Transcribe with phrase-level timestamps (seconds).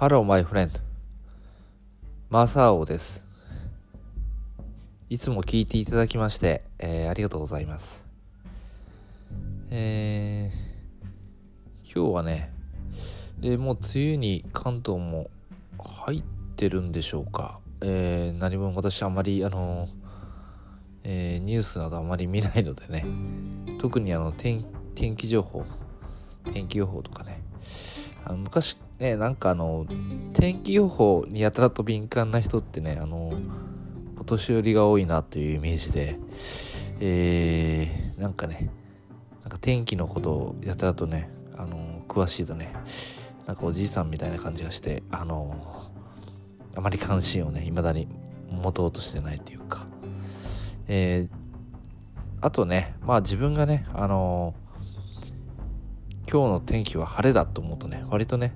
[0.00, 0.70] Hello, my friend.
[2.30, 3.26] マサオです。
[5.10, 8.06] いつも聞いていただきまして、えーありがとうございます。
[9.70, 12.50] えー今日はね、
[13.42, 15.28] えーもう梅雨に関東も
[15.78, 16.22] 入っ
[16.56, 17.60] てるんでしょうか。
[17.82, 19.86] えー何も私あまり、あの
[21.04, 23.04] えニュースなどあまり見ないのでね、
[23.78, 24.64] 特にあの天
[24.94, 25.66] 天気情報、
[26.54, 27.42] 天気予報とかね、
[28.24, 29.86] あの昔ねなんかあの
[30.34, 33.32] 天気予報にやたらと敏感な人ってねあの
[34.18, 36.18] お年寄りが多いなというイメージで
[37.00, 38.70] えー、なんかね
[39.42, 42.72] なんか天気のことをやたらとねあの詳しいとね
[43.46, 45.90] なんかおじいさんみたいな感じがしてあの
[46.76, 48.06] あまり関心をね未だに
[48.50, 49.86] 持とうとしてないというか。
[50.92, 51.36] えー、
[52.40, 54.54] あとねまあ自分がねあの
[56.30, 58.54] 今日の天気は晴れだと思うとね割とね、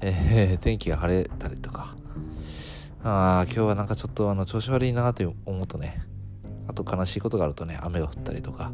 [0.00, 1.96] えー天気が晴れたりとか。
[3.02, 6.02] ああ今日はなんかちょっとあの調子悪いなと思うとね。
[6.68, 8.72] あと悲しいことがあるとね雨が降ったりとか。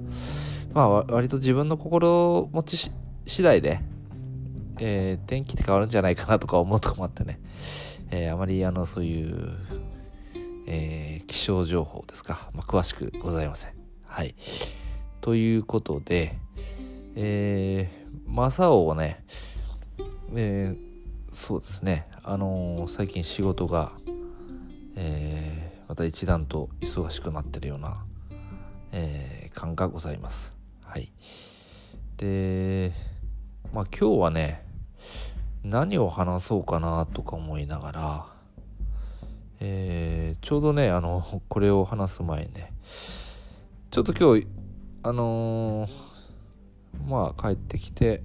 [0.73, 2.91] まあ割と自分の心持ち
[3.27, 3.81] 次第で、
[4.79, 7.41] えー天気って変わるんじゃないかなとか思うとこもあってね、
[8.11, 9.51] えーあまりあのそういう、
[10.67, 13.73] えー気象情報ですか、まあ、詳しくございません。
[14.07, 14.35] はい。
[15.21, 16.39] ということで
[17.15, 19.23] えー、マサオはね、
[20.35, 20.92] えー
[21.33, 23.93] そうですね、あのー最近仕事が、
[24.97, 28.05] えーまた一段と忙しくなってるような、
[28.93, 30.57] えー感がございます。
[30.83, 31.11] はい。
[32.19, 32.93] で、
[33.73, 34.61] まあ今日はね、
[35.65, 38.27] 何を話そうかなとか思いながら、
[39.61, 42.73] えーちょうどね、あの、これを話す前にね、
[43.91, 44.47] ちょっと今日、
[45.03, 45.91] あのー
[47.09, 48.23] まあ帰ってきて、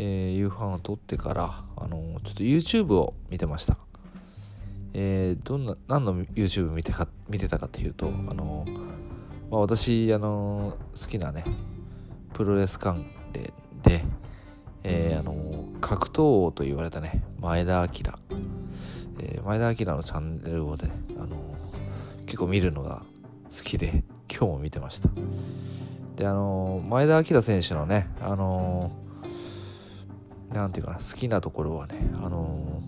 [0.00, 3.76] えー夕飯をとってから、あのちょっと YouTube を見てました。
[4.94, 8.64] えーどんな何の YouTube 見てか見てたかというと、あの
[9.50, 11.44] まあ、私、あの好きなね
[12.32, 13.52] プロレス関連
[13.82, 14.04] で、
[14.84, 17.88] えーあの格闘王と言われたね前田明、
[19.18, 21.36] えー前田明のチャンネルをね、あの
[22.26, 23.02] 結構見るのが
[23.50, 25.08] 好きで今日も見てました。
[26.14, 28.92] であの前田明選手のねあの
[30.52, 32.82] なんていうかな好きなところはねあの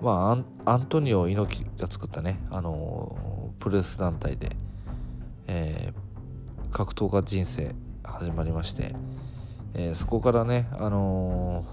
[0.00, 3.18] まあアントニオ猪木が作ったねあの
[3.58, 4.50] プロレス団体で、
[5.46, 6.08] えー
[6.70, 8.94] 格闘家人生始まりまして、
[9.72, 11.64] えーそこからねあの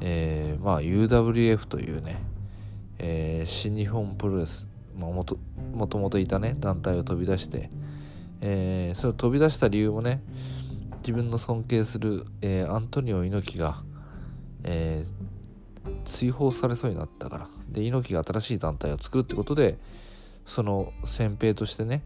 [0.00, 2.22] えーまあ UWF というね、
[2.98, 5.38] えー新日本プロレス、まあ、もと
[5.98, 7.70] もといたね団体を飛び出して、
[8.40, 10.22] えーそれを飛び出した理由もね
[11.06, 13.84] 自分の尊敬する、えーアントニオ猪木が、
[14.64, 15.26] えー
[16.04, 17.48] 追放されそうになったから。
[17.68, 19.78] で猪木が新しい団体を作るってことで
[20.44, 22.02] その先兵としてね、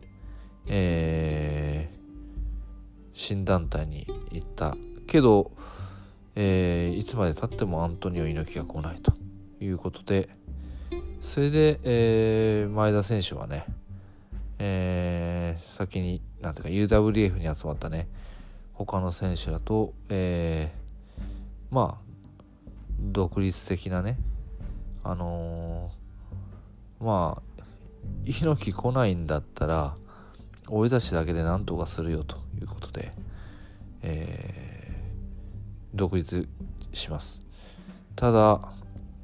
[0.67, 2.01] えー
[3.15, 4.77] 新団体に行った。
[5.07, 5.51] けど、
[6.35, 9.15] えーいつまでたってもアントニオ猪木が来ないと
[9.65, 10.29] いうことで
[11.23, 13.65] それで、えー前田選手はね、
[14.59, 18.09] えー先になんていうか UWF に集まったね
[18.87, 22.11] 他の選手らと、えーまあ
[22.99, 24.19] 独立的なね
[25.05, 27.63] あのーまあ
[28.25, 29.95] 猪木来ないんだったら
[30.69, 33.13] 俺たちだけで何とかするよということで、
[34.01, 34.91] えー
[35.93, 36.49] 独立
[36.93, 37.41] します。
[38.17, 38.73] ただ、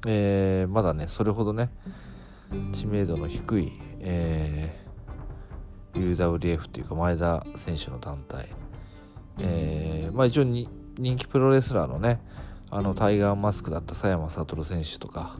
[0.06, 1.70] えーまだねそれほどね
[2.72, 8.50] 知名度の低い、えー UWF というか前田選手の団体、
[9.38, 12.20] えーまあ一応に人気プロレスラーのね
[12.70, 15.36] あのタイガーマスクだった佐山悟選手とか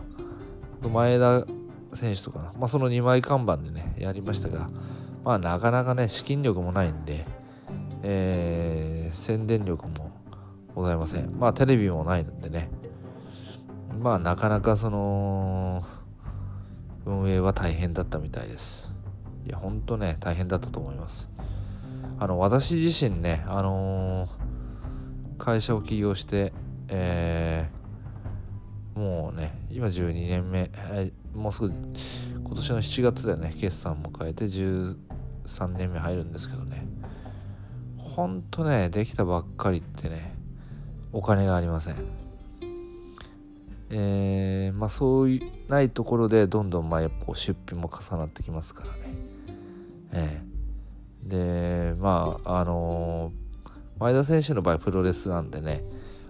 [0.82, 1.44] 前田
[1.92, 4.68] 選手とかな、まあ、その2枚看板でねやりましたが
[5.24, 7.26] まあなかなかね資金力もないんで、
[8.02, 10.10] えー宣伝力も
[10.74, 11.38] ございません。
[11.38, 12.68] まあテレビもないのでね
[13.98, 15.84] まあなかなかその
[17.06, 18.90] 運営は大変だったみたいです。
[19.46, 21.30] いやほんとね大変だったと思います
[22.18, 24.46] あの私自身ねあのー
[25.38, 26.52] 会社を起業して
[26.88, 34.96] えーもうね今12年目、えーもうすぐ今年の7月でね決算迎えて13
[35.76, 36.86] 年目入るんですけどね。
[37.98, 40.34] ほんとねできたばっかりってね
[41.12, 41.96] お金がありません。
[43.90, 48.96] えーまあそういうないところでどんどんまあやっぱ出費も重なってきますからね。
[50.14, 50.45] ええ
[51.26, 53.32] でまああの
[53.98, 55.82] 前田選手の場合プロレスなんでね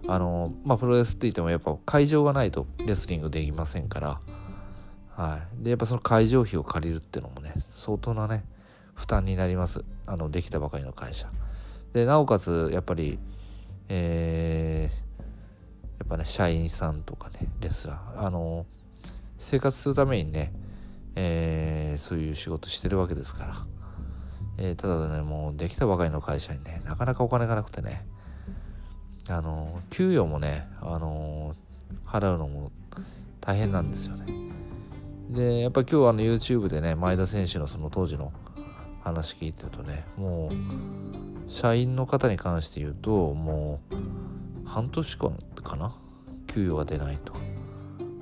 [0.08, 4.20] あのまあプロレスって言ってもやっぱ会場がないとレスリングできませんから
[5.16, 8.44] はい、でやっぱその会場費を借りるっていうのもね相当なね
[8.94, 9.84] 負担になります。
[10.06, 11.28] あのできたばかりの会社。
[11.94, 13.18] でなおかつやっぱり
[13.88, 18.26] えー、やっぱね社員さんとかねレスラー。
[18.26, 18.66] あの
[19.38, 20.52] 生活するためにね、
[21.14, 23.54] えー、そういう仕事してるわけですから、
[24.58, 28.06] えー、ただねもうできたばかりの会社にねなかなかお金がなくてね。
[29.28, 31.56] あの給与もねあの
[32.06, 32.70] 払うのも
[33.40, 34.26] 大変なんですよね。
[35.30, 38.32] でやっぱ今日あの YouTube でね前田選手のその当時の
[39.02, 45.96] 話聞いてるとねもう社員の方に関して言うともう半年間かな
[46.46, 47.34] 給与が出ないと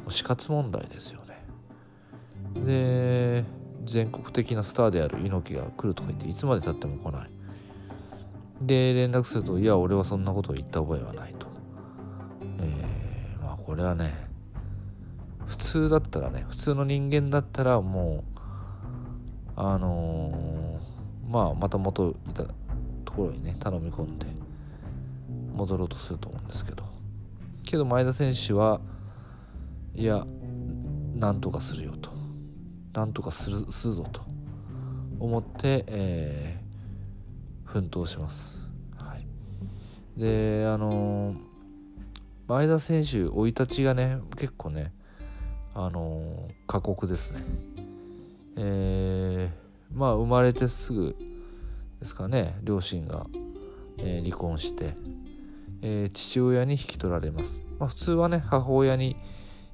[0.08, 2.64] 死活問題ですよね。
[2.64, 3.44] で
[3.84, 7.30] 全国的なスターである猪木が来るとか言っていつまでたっても来ない。
[8.62, 11.46] で連絡すると「いや俺はそんなことを言った覚えはない」と。
[12.60, 14.12] えー、まあこれはね
[15.46, 18.40] 普通だったらね普通の人間だったらもう
[19.56, 22.44] あのー、まあまた元いた
[23.04, 24.26] ところにね頼み込んで
[25.54, 26.84] 戻ろうとすると思うんですけど。
[27.64, 28.80] けど前田選手は
[29.94, 30.24] いや
[31.14, 32.13] なんとかするよと。
[32.94, 34.22] なんとかするするぞと
[35.18, 38.60] 思って、えー、奮闘します。
[38.96, 39.26] はい、
[40.16, 41.36] であのー、
[42.46, 44.92] 前田選手生い立ちがね結構ね
[45.74, 47.40] あの過酷ですね。
[48.56, 51.16] えー、まあ生まれてすぐ
[51.98, 53.26] ですかね両親が、
[53.98, 54.94] え、離婚して、
[55.82, 57.60] え、父親に引き取られます。
[57.80, 59.16] まあ、普通はね母親に、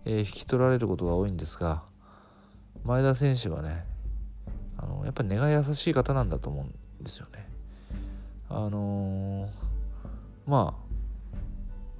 [0.06, 1.82] え引き取られることが多いんですが
[2.84, 3.84] 前田選手はね
[4.78, 7.46] あのやっぱり根が優しい方なんだと思うんですよね。
[8.48, 9.48] あの
[10.46, 10.90] まあ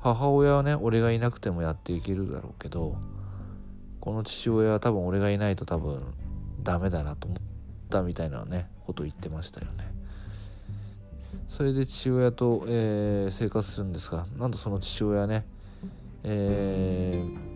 [0.01, 2.97] 母親はね俺がいなくてもやっていけるだろうけど
[4.01, 6.03] この父親は多分俺がいないと多分
[6.63, 7.39] ダメだなと思っ
[7.91, 9.93] たみたいなねことを言ってましたよね
[11.49, 15.45] それで父親と、えー、生活するんですがなんとその父親ね、
[16.25, 17.50] えー、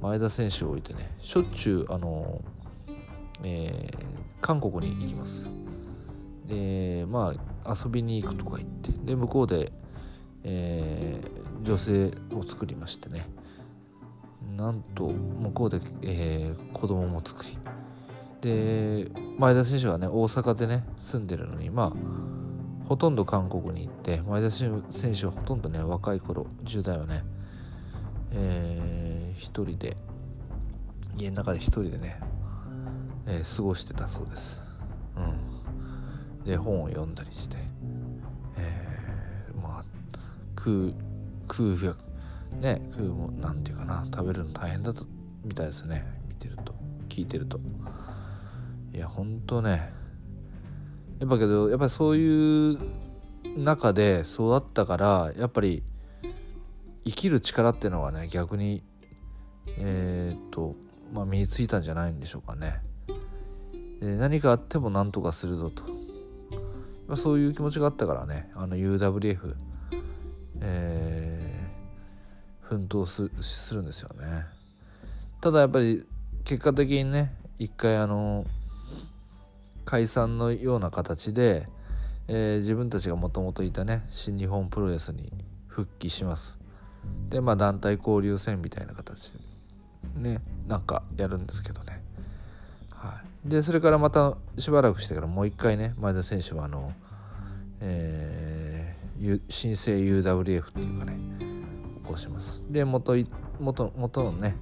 [0.00, 2.42] 前田選手を置いてねしょっちゅうあの、
[3.42, 3.96] えー、
[4.40, 5.48] 韓国に行きます。
[6.46, 7.34] でま
[7.64, 9.72] あ遊びに行くとか言ってで向こうで、
[10.44, 13.28] えー、女性を作りましてね。
[14.56, 17.58] なんと向こうで、えー、子供も作り。
[18.40, 21.92] で前田選手はね大阪でね住んでるのにまあ
[22.88, 24.82] ほとんど韓国に行って前田選
[25.14, 27.24] 手はほとんどね若い頃10代はね
[28.32, 29.05] えー、
[29.36, 29.96] 一人で
[31.16, 32.20] 家の中で一人でね、
[33.26, 34.60] えー、過ごしてたそうです。
[35.16, 35.20] う
[36.42, 37.56] ん、で本を読んだりして、
[38.58, 39.84] えー、まあ
[40.54, 40.92] 空
[41.48, 41.96] 空腹
[42.60, 45.02] ね食うもなんていうかな食べるの大変だった
[45.44, 46.04] みたいですね。
[46.28, 46.74] 見てると
[47.08, 47.60] 聞いてると。
[48.92, 49.92] いやほんとね
[51.20, 52.78] やっぱけどやっぱりそういう
[53.56, 55.82] 中で育ったからやっぱり
[57.04, 58.82] 生きる力っていうのはね逆に
[59.66, 60.74] えー、っと
[61.12, 62.80] まあ身についたんじゃないんでしょうかね。
[64.00, 65.84] で何かあっても何とかするぞと、
[67.06, 68.50] まあ、そういう気持ちがあったからね。
[68.54, 69.54] あの UWF
[70.60, 71.56] えー
[72.68, 74.44] 奮闘するんですよね。
[75.40, 76.04] ただやっぱり
[76.44, 78.44] 結果的にね一回あの
[79.84, 81.66] 解散のような形で、
[82.26, 85.32] えー、自分たちがもともといたね新日本プロレスに
[85.68, 86.58] 復帰します。
[87.28, 89.38] でまあ団体交流戦みたいな形で
[90.16, 92.02] ねなんかやるんですけどね。
[92.90, 93.48] はい。
[93.48, 96.92] でそれからまたしばらくしてからもう一回ね前田選手はあの
[97.80, 101.18] えー、新生 UWF っていうかね
[102.04, 102.62] 行します。
[102.68, 103.14] で元
[103.60, 104.56] 元元のね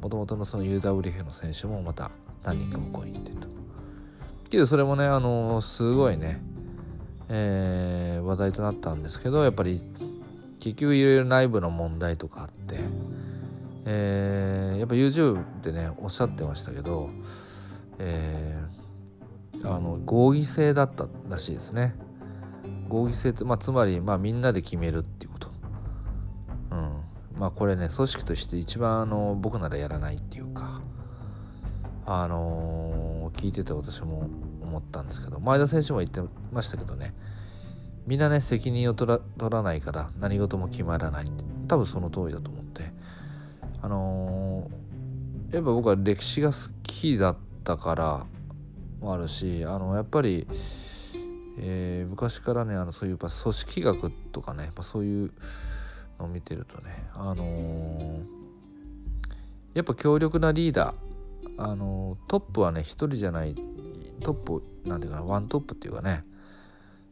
[0.00, 2.10] もともとのその UWF の選手もまた
[2.42, 3.48] 何人か向こうに行ってと
[4.50, 6.40] けどそれもねあのすごいね
[7.28, 9.82] えー、話題となったんですけどやっぱり
[10.60, 12.80] 結局いろいろ内部の問題とかあって、
[13.84, 17.10] えー、やっぱ YouTube ってねおっしゃってましたけど、
[17.98, 21.94] えー、あの合議制だったらしいですね。
[22.88, 25.54] 合議制って、まあ、つまり、まあ、みんなで決めるっていうこと。
[27.38, 30.80] まあこれね組織として一番あの僕ならやらないっていうか
[32.06, 34.28] あのー、聞いてて私も
[34.62, 36.20] 思ったんですけど前田選手も言って
[36.52, 37.14] ましたけどね
[38.06, 42.92] みんなね責任を取ら取らないから何事も決まらないって多分その通りだと思って
[43.84, 48.26] あのー、やっぱ僕は歴史が好きだったから
[48.98, 50.46] もあるしあのやっぱり、
[51.58, 55.32] えー、昔からねあのそういう組織学とかねそういう
[56.18, 58.22] のを見てるとねあのー、
[59.74, 63.54] やっぱ強力なリーダーあの、トップはね一人じゃない
[64.22, 66.24] トップなんていうかなワントップっていうかね、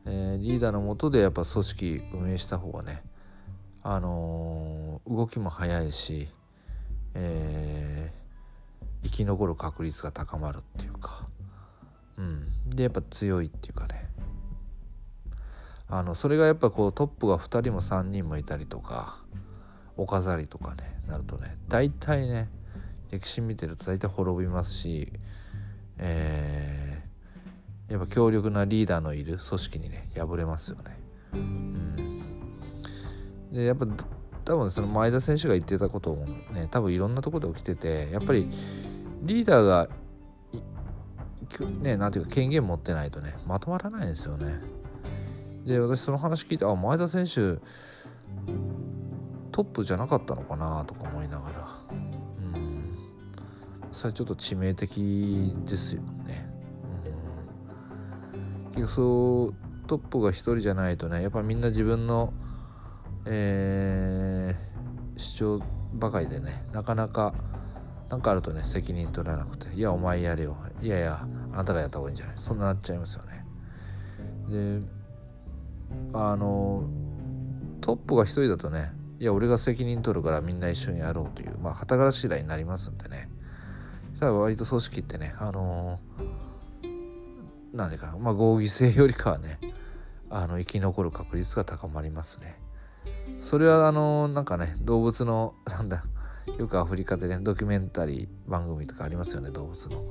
[0.06, 3.02] えー、リーダーのもとでやっぱ組織運営した方がね
[3.82, 6.28] あの動きも速いし、
[7.14, 8.12] え
[9.02, 11.26] 生き残る確率が高まるっていうか、
[12.16, 14.08] うん、でやっぱ強いっていうかね。
[15.88, 19.18] あのそれがやっぱこうトップが2人も3人もいたりとか
[19.98, 22.48] お飾りとかねなるとね大体ね
[23.10, 25.12] 歴史見てると大体滅びますし、
[25.98, 30.98] えー、やっぱ強力なリーダーのいる組織にね敗れますよね。
[31.34, 32.22] うん、
[33.52, 33.86] でやっぱ
[34.44, 38.48] 多分その前田選手が言ってたこともね多分いろんなとこで起きててやっぱり
[39.22, 39.88] リーダーが
[41.80, 44.60] ねなんていうか権限持ってないとねまとまらないんですよね。
[45.64, 47.60] で私その話聞いてあ前田選手
[49.52, 51.68] トップじゃなかったのかなとか思いながら。
[51.90, 52.98] うん。
[53.92, 56.48] それちょっと致命的ですよね。
[58.34, 59.54] うん、結局そう
[59.86, 62.32] トップが一人じゃないとねやっぱみんな自分の、
[63.24, 65.62] えー、主張
[65.94, 67.34] ばかりでねなかなか
[68.08, 73.44] 何かあるとね責任取らなくて「いやお前やれよ」「いやいやあなたがやった方がいいんじゃない」そんななっちゃいますよね。
[74.48, 74.86] で
[76.14, 76.84] あの
[77.80, 83.28] トップが一人だとねいや俺が責任取るからみんな一緒にやろうというまあ旗柄次第になりますんでね。
[84.10, 85.98] そしたら割と組織ってねあの
[87.72, 89.58] なんでかまあ合議制よりかはね
[90.28, 92.61] あの生き残る確率が高まりますね。
[93.42, 96.02] それはあのなんかね動物の なんだ
[96.58, 100.04] よくアフリカでねドキュメンタリー番組とかありますよね動物の。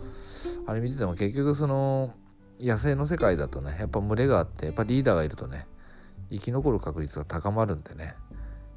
[0.67, 2.13] あれ見てても結局その
[2.59, 5.67] 野生の世界だとねやっぱ群れがあってやっぱリーダーがいるとね
[6.29, 8.15] 生き残る確率が高まるんでね。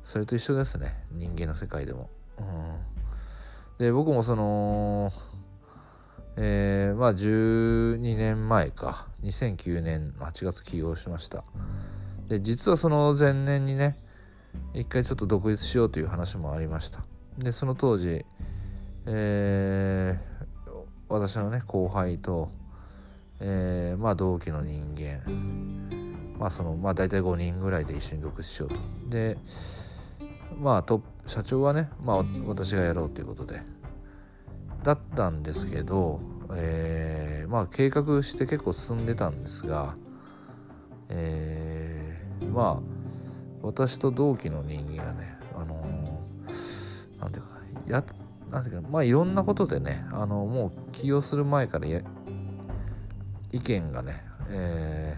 [0.05, 2.09] それと一緒ですね人間の世界でも。
[2.39, 2.77] うん、
[3.79, 5.13] で僕もその
[6.37, 9.09] えー、まあ12年前か。
[9.23, 11.45] 2009年8月起業しました。
[12.29, 13.99] で実はその前年にね
[14.75, 17.01] 一回ちょっと独立しようという話もありました。
[17.39, 18.25] でその当時、
[19.07, 20.71] えー、
[21.09, 22.51] 私のね後輩と
[23.41, 25.21] えー、まあ同期の人間
[26.39, 28.77] まあそのまあ大体5人ぐらいで一緒に独立しようと。
[29.09, 29.37] で
[30.59, 33.63] まあと社長はねまあ私がやろうということで
[34.83, 36.21] だったんですけど、
[36.55, 39.95] えー、まあ計画して結構進んでたんですが、
[41.09, 43.04] えー、まあ
[43.65, 47.49] 私と同期の人間がねあのー、なんていうか
[47.87, 48.05] や
[48.51, 52.03] なんていうかまあいろんなことでねあのもう起業する前からや
[53.53, 55.17] 意見がね、え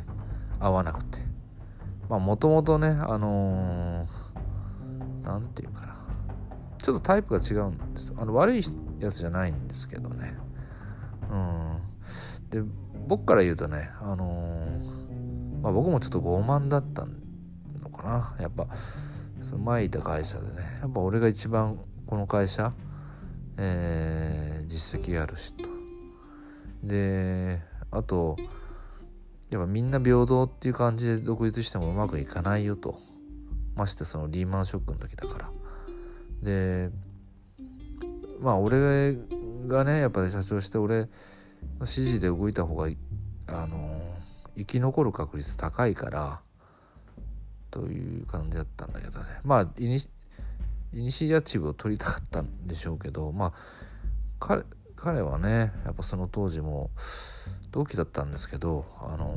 [0.60, 1.18] ー、合わなくて。
[2.08, 4.06] まあもともとねあの
[5.24, 5.96] 何、ー、て言うかな。
[6.78, 8.12] ちょっとタイプが違うんです。
[8.16, 8.62] あの悪い
[9.00, 10.34] やつじゃないんですけどね。
[11.30, 11.80] うん。
[12.50, 12.62] で
[13.08, 17.25] 僕から言うとねあのー、まあ、僕もちょっと傲慢だったのか
[18.06, 18.34] な。
[18.40, 18.66] やっぱ
[19.42, 20.78] その前いた会社でね。
[20.80, 22.72] やっぱ俺が一番この会社、
[23.58, 25.64] えー、実績あるしと
[26.82, 27.60] で
[27.90, 28.36] あと
[29.50, 32.98] やっぱみんな平等っていう感じで独立してもうまくいかないよと。
[33.76, 35.50] ましてそのリーマンショックの時だから。
[36.42, 36.90] で
[38.40, 39.16] まあ俺
[39.66, 41.08] がねやっぱり社長して俺の
[41.80, 42.88] 指示で動いた方が
[43.48, 44.00] あの
[44.56, 46.42] 生き残る確率高いから
[47.76, 49.26] という感じだったんだけどね。
[49.44, 53.52] まあイニシアチブを取りたかったんでしょうけどまあ
[54.40, 54.62] 彼
[54.96, 56.90] 彼はねやっぱその当時も
[57.72, 59.34] 同期だったんですけどあの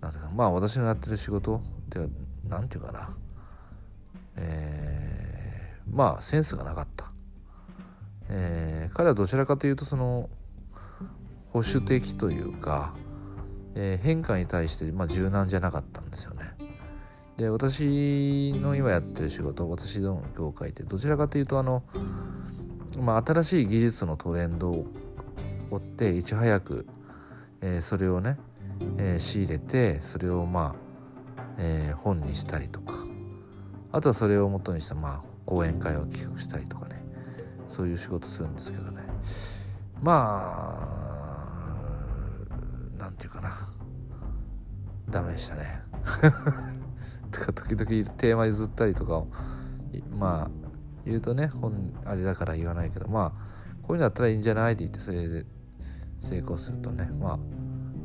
[0.00, 2.08] ー、なんていうかまあ私のやってる仕事では
[2.46, 3.16] 何て言うかな。
[4.36, 7.10] えー、まあセンスがなかった、
[8.28, 10.28] えー、彼はどちらかというとその
[11.52, 12.94] 保守的というか、
[13.74, 16.41] えー、変化に対して、まあ、柔軟じゃなかったんですよね。
[17.36, 21.82] で私の今やってる仕事私の業界ってどちらかというとあの、
[22.98, 24.86] まあ、新しい技術のトレンドを
[25.70, 26.86] 追っていち早く、
[27.62, 28.38] えー、それをね、
[28.98, 32.94] えー、仕入れてそれをまあ、えー、本にしたりとか
[33.92, 37.02] あとはそれをもとにしたまあ講演会を企画したりとかね
[37.68, 39.02] そういう仕事するんですけどね
[40.02, 40.82] ま
[42.98, 43.68] あなんていうかな
[45.08, 45.82] ダメでしたね。
[47.32, 49.28] とか時々テーマ譲ったりとかを
[50.10, 50.50] まあ
[51.04, 53.40] 言うとね本あれだから言わないけどまあ
[53.82, 55.46] こういうのだったらいいんじゃないって言ってそれで
[56.20, 57.38] 成功するとねまあ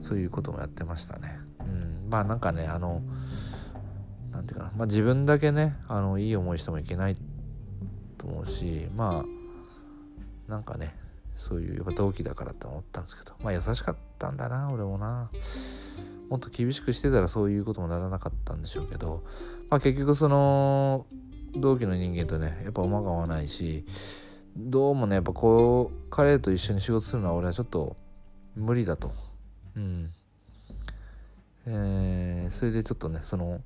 [0.02, 1.38] そういうこともやってましたね。
[1.60, 3.02] うん、まあなんかねあの
[4.32, 7.16] 何てていうかな、まあ、自分だけねあのいい思いしてもいけない
[8.18, 10.96] と思うしまあなんかね
[11.36, 15.30] そういうやっぱ同期だからって思ったんですけどまあ優しかったんだな俺もな
[16.30, 19.24] もっと厳しくしてたらそういうこともならなかったんでしょうけど
[19.70, 21.06] まあ結局その
[21.56, 23.86] 同期の人間とねやっぱ馬が合わないし
[24.56, 27.96] どうもねやっぱこう彼と一緒に仕事するのは俺はちょっと
[28.56, 29.12] 無理だと。
[29.76, 30.12] うん。
[31.68, 33.62] えー、それでちょっとねその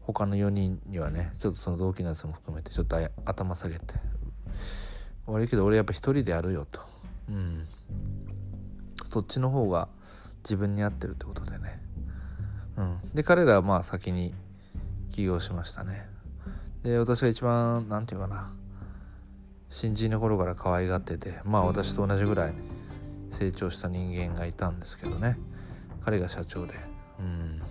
[0.00, 3.94] 他の4人にはねちょっとその同期のやつも含めてちょっと頭下げて。
[5.26, 6.80] 悪いけど俺やっぱ一人でやるよと。
[7.28, 7.66] うん。
[9.10, 9.88] そっちの方が
[10.46, 11.80] 自分に合ってるってことでね。
[12.76, 13.00] うん。
[13.12, 14.32] で彼らはまあ先に
[15.10, 16.06] 起業しましたね。
[16.84, 18.52] で私が一番何て言うかな。
[19.68, 22.54] 新人の頃から可愛がっててまあ私と同じぐらい
[23.32, 25.36] 成長した人間がいたんですけどね。
[26.04, 26.74] 彼が社長で。
[27.18, 27.62] うん。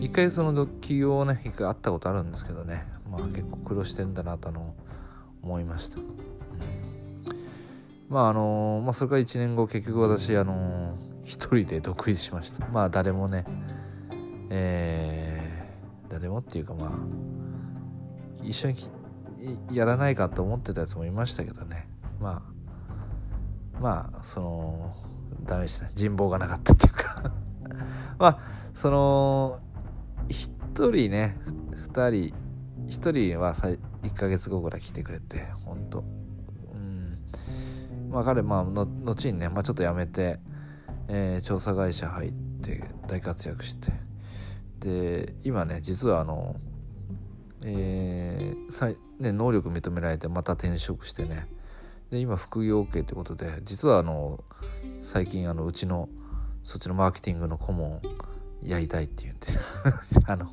[0.00, 2.86] 一回その企業をね一回会ったことあるんですけどね。
[3.10, 4.74] まあ結構苦労してんだなとの
[5.42, 6.04] 思いました、うん、
[8.08, 12.66] まああのまあそれから1年後結局私あの一人で独立しました。
[12.68, 13.44] まあ誰もね
[14.50, 16.90] えー、誰もっていうかまあ
[18.42, 18.76] 一緒に
[19.72, 21.88] やらないかと思ってたやつもいましたけどね。
[22.20, 22.42] ま
[23.76, 24.94] あまあその
[25.42, 25.86] ダメでした。
[25.86, 27.32] ね人望がなかったっていうか。
[28.18, 28.38] まあ
[28.74, 29.58] その
[30.28, 31.38] 1人ね
[31.72, 32.34] 2人
[32.86, 36.04] 1人は1ヶ月後ぐらい来てくれて本当。
[36.72, 37.18] うん。
[38.10, 40.38] まあ彼まあの後にね、まあ、ちょっと辞めて、
[41.08, 42.32] えー、調査会社入っ
[42.62, 43.92] て大活躍して。
[44.80, 46.56] で今ね実はあの
[47.66, 51.48] えーね、能力認められてまた転職してね。
[52.10, 54.44] で今副業 OK ってことで実はあの
[55.02, 56.08] 最近あのうちの
[56.62, 58.02] そっちのマーケティングの顧問
[58.62, 59.46] やりたいって言うんで
[60.26, 60.46] あの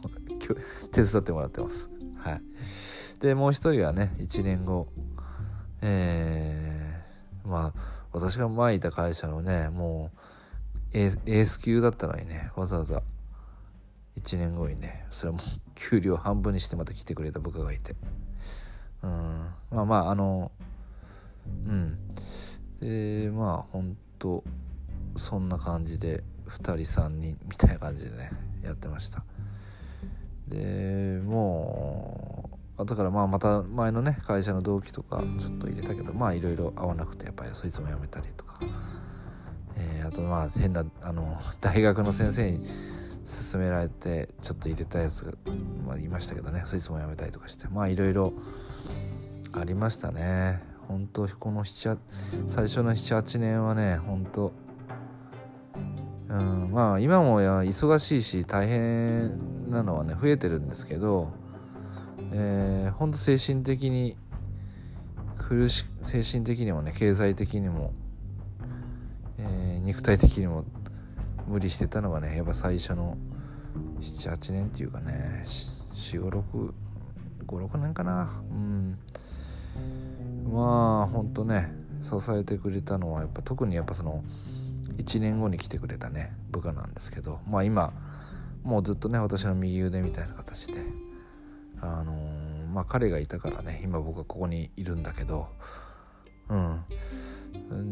[0.91, 1.89] 手伝ってもらってます。
[2.17, 2.41] はい。
[3.19, 4.87] でもう一人はね1年後
[5.81, 10.17] えー、まあ私が前いた会社のねもう
[10.93, 13.01] エース級だったのにねわざわざ。
[14.17, 17.95] 1年後にねそれはもう 給料半分にしてまた来てくれた部下がいて。
[19.03, 19.47] うん。
[19.71, 20.51] まあまああの
[21.65, 21.97] うん。
[22.79, 24.43] でまあほんと
[25.17, 28.31] そんな感じで2人3人みたいな感じでね
[28.63, 29.23] やってました。
[30.47, 38.59] でもうだからまあまた前のね会社の同期とかちょっと入れたけどまあいろいろ合わなくてやっぱりそいつも辞めたりとか、
[39.77, 42.67] えー、あとまあ変なあの 大学の先生に
[43.51, 45.33] 勧められてちょっと入れたやつが、
[45.87, 46.63] まあ、いましたけどね。
[46.65, 47.67] そいつも辞めたりとかして。
[47.67, 48.33] まあいろいろ
[49.53, 50.61] ありましたね。
[50.87, 51.97] 本当この7
[52.47, 54.51] 最初の78年はね本当
[56.27, 61.31] うんまあ今も忙しいし大変なのはね増えてるんですけど
[62.33, 64.17] えー、本当精神的に
[65.37, 67.93] 苦し精神的にもね経済的にも、
[69.43, 70.65] えー、肉体的にも
[71.47, 73.17] 無理してたのがねやっぱ最初の
[73.99, 75.43] 78年っていうかね
[75.93, 78.29] 45656年かな。
[78.49, 78.99] うん。
[80.51, 84.23] まあほんとね支えてくれたのはやっぱ特にやっぱその
[84.97, 87.93] 1年後に来てくれたね部下なんですけどまあ今
[88.63, 90.81] もうずっとね私の右腕みたいな形で
[91.79, 95.47] あのー、まあ彼がいたからね今僕はここにいるんだけど
[96.49, 96.83] うん。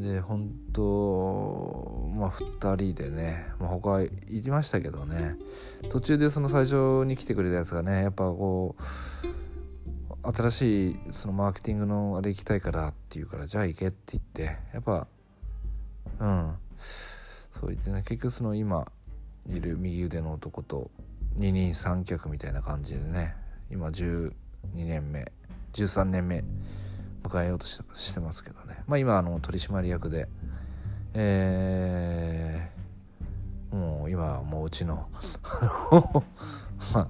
[0.01, 4.09] で本当まあ2人でね、まあ、他い
[4.47, 5.35] ましたけどね。
[5.89, 8.75] 途中でその最初に来てくれたやつがねやっぱこ
[10.23, 15.07] う新しいそのマーケティングのあれ行きたいからって言うからじゃあ行けって言ってやっぱ
[16.19, 16.55] うん。
[17.59, 18.85] そう言ってね結局その今
[19.47, 20.91] いる右腕の男と
[21.35, 23.35] 二人三脚みたいな感じでね
[23.69, 24.31] 今12
[24.73, 25.31] 年目
[25.73, 26.43] 13年目
[27.23, 28.83] 迎えようとしてますけどね。
[28.87, 30.27] まあ今あの取締役で。
[31.13, 35.09] えー、もう今もううちの
[36.93, 37.09] ま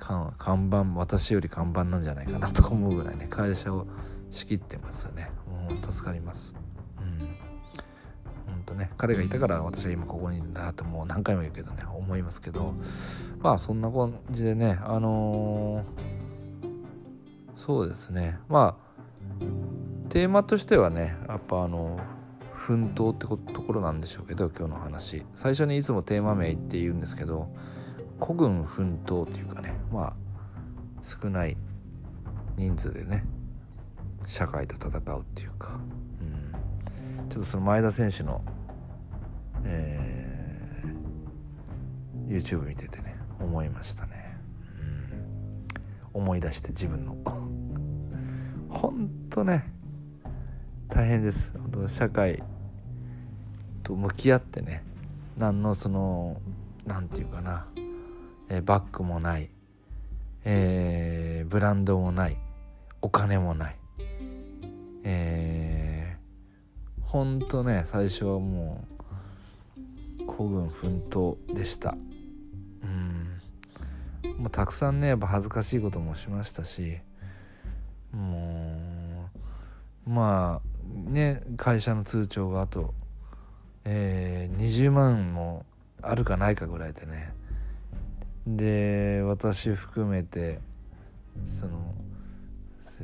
[0.00, 3.86] あ看板私より看板なんじゃないかなと思うぐらいね会社を
[4.30, 5.30] 仕切ってますよね。
[5.46, 6.54] もう助かります。
[6.98, 7.18] うん。
[8.46, 8.90] ほんとね。
[8.96, 12.74] 彼がいたから私は今ここにいるんだともう何回も言うけどね思いますけど。
[13.40, 15.84] まあそんな感じでねあのー、
[17.56, 18.38] そうですね。
[18.48, 18.87] まあ
[20.08, 21.98] テーマとしてはねやっぱあの
[22.52, 25.24] 奮闘ってところなんでしょうけど今日の話。
[25.34, 27.48] 最初にいつもテーマ名って言うんですけど
[28.18, 30.14] 孤軍奮闘っていうかねまあ
[31.02, 31.56] 少ない
[32.56, 33.24] 人数でね
[34.26, 35.80] 社会と戦うっていうか、
[36.20, 36.24] う
[37.26, 38.42] ん、ちょっとその前田選手の、
[39.64, 44.36] えー、YouTube 見ててね思いましたね。
[46.12, 46.22] うん。
[46.22, 47.16] 思い出して自分の。
[48.68, 49.64] ほんとね
[50.88, 51.52] 大変です。
[51.58, 52.42] 本当社会
[53.82, 54.82] と向き合ってね
[55.36, 56.40] 何のその
[56.86, 57.66] 何て言うかな、
[58.48, 59.50] えー、バッグもない、
[60.44, 62.36] えー、ブランドもない
[63.00, 63.76] お金もない
[65.04, 68.84] えー、ほんとね最初はも
[70.20, 71.96] う孤軍奮闘でした。
[72.82, 73.40] うん。
[74.38, 76.98] もうたくさんねやっぱ恥ずかしいこともしましたし
[78.12, 79.30] も
[80.06, 82.94] うまあね会社の通帳があと、
[83.84, 85.66] えー、20万も
[86.00, 87.32] あるかないかぐらいでね。
[88.46, 90.60] で私含めて
[91.46, 91.94] その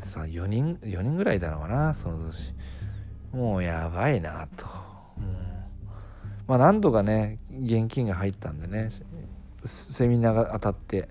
[0.01, 2.55] さ4人4人ぐらいいたのかなその年。
[3.33, 4.65] もうやばいなと。
[5.19, 5.37] うん。
[6.47, 8.91] まあ何度かね現金が入ったんでね
[9.65, 11.09] セミナーが当たって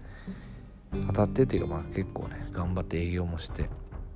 [1.08, 3.69] 当たってっていうかまあ結構ね頑張って営業もして。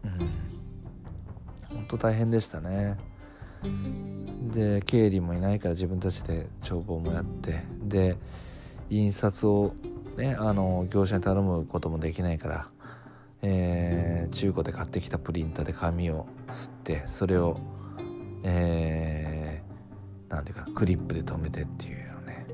[0.08, 1.78] うん。
[1.78, 2.98] 本当大変でしたね。
[4.52, 8.18] で経理もいないから自分たちで帳簿もやってで
[8.90, 9.74] 印刷を
[10.16, 12.68] ねあの業者に頼むこともできないから
[13.42, 17.60] えー、中古で買ってきたプリンターで紙を吸ってそれを
[18.44, 22.48] えー、なんていうかクリップで留めてっていうのをね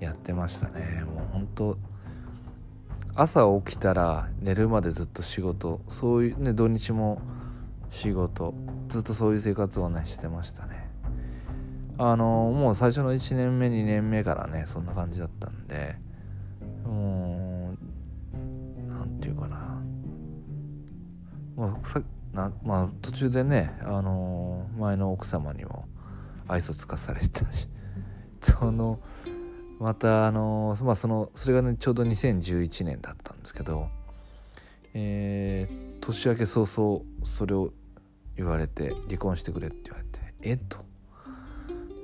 [0.00, 1.04] やってましたね。
[1.04, 1.78] もう本当
[3.18, 5.80] 朝起きたら寝るまでずっと仕事。
[5.88, 7.22] そういうね土日も
[7.88, 8.54] 仕事。
[8.88, 10.90] ずっとそういう生活をねしてましたね。
[11.98, 15.96] あのもう最初の1年目2年目からねそんな感じだったんで
[16.84, 17.74] も
[18.34, 18.36] う
[18.86, 19.82] 何て言うかな。
[21.56, 22.02] まあ、さ
[22.34, 25.88] なまあ途中でね、あの、前の奥様にも
[26.48, 27.66] 愛想つかされたし
[28.42, 29.00] その
[29.78, 33.88] またあの、まあそのそれがねちょうど2011年だったんですけど
[34.94, 37.70] えー、年明け早々それを
[38.36, 40.84] 言われて離婚してくれって言われてえっと？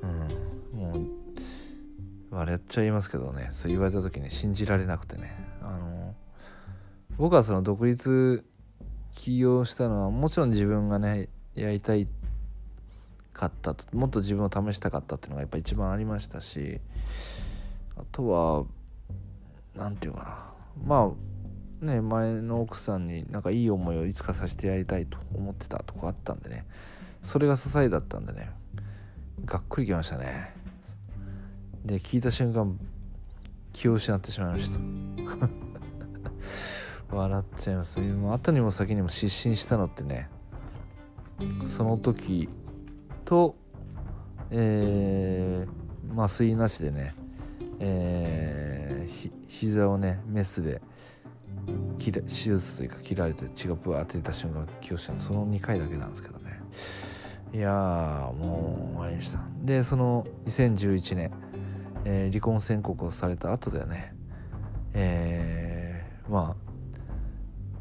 [0.03, 3.49] うんもう笑っちゃいますけどね。
[3.51, 5.35] そう言われた時に信じられなくてね。
[5.63, 6.15] あの
[7.19, 8.45] 僕はその独立
[9.13, 12.07] 起業したのはもちろん自分がねやりたい
[13.35, 16.81] かったともっと自分を試したかったっていうのがやっぱ一番ありましたし
[18.03, 18.65] あとは
[19.77, 20.53] 何て言うかな。
[20.85, 21.13] ま
[21.83, 26.67] あね前の奥さんになんかいい思いをいつかさせてやりたいと思ってたとかあったんでね。
[27.23, 28.51] それが支えだったんでね。
[29.45, 30.55] がっくりきましたね。
[31.85, 32.79] で聞いた瞬間
[33.73, 34.81] 気を失ってしまいました。
[37.15, 38.01] 笑っちゃいます。
[38.01, 40.29] 後にも先にも失神したのってね。
[41.65, 42.49] その時
[43.25, 43.57] と
[44.55, 47.15] えー、麻酔なしでね。
[47.81, 50.81] えー、膝をねメスで
[51.99, 56.61] 切手術というか切られて血がブワーって出た瞬間気をしたのその2回だけなんですけどね。
[57.55, 61.33] いやーもう終わりましたでその2011年、
[62.07, 64.15] えー、離婚宣告をされた後でね
[64.95, 66.57] えー、まあ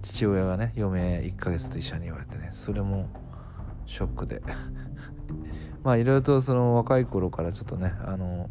[0.02, 3.08] 父親がね余命1ヶ月と一緒に言われてねそれも
[3.86, 4.42] ショックで
[5.84, 8.50] まあいろいろとその若い頃からちょっとねあの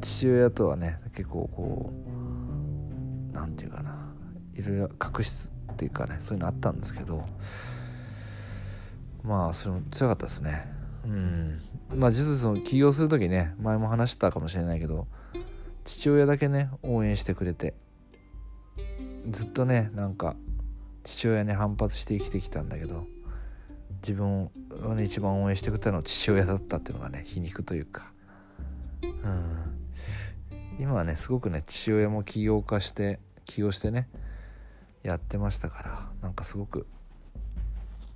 [0.00, 4.12] 父親とはね結構こう何て言うかな
[4.54, 7.24] いろいろ確執っていうかねそういうのあったんですけど
[9.22, 10.66] まあそれも強かったですね。
[11.04, 11.60] うん。
[11.94, 15.06] まあ実はその起業する時ね前も話したかもしれないけど
[15.84, 17.74] 父親だけね応援してくれて
[19.30, 20.36] ずっとねなんか
[21.04, 23.06] 父親に反発して生きてきたんだけど
[24.02, 24.50] 自分
[24.82, 28.12] をね一番応援してくれたのは父親だったっていうのがね皮肉というか。
[29.02, 29.73] うん。
[30.78, 34.08] 今はねすごくね父親も起業家して起業してね
[35.02, 36.86] やってましたからなんかすごく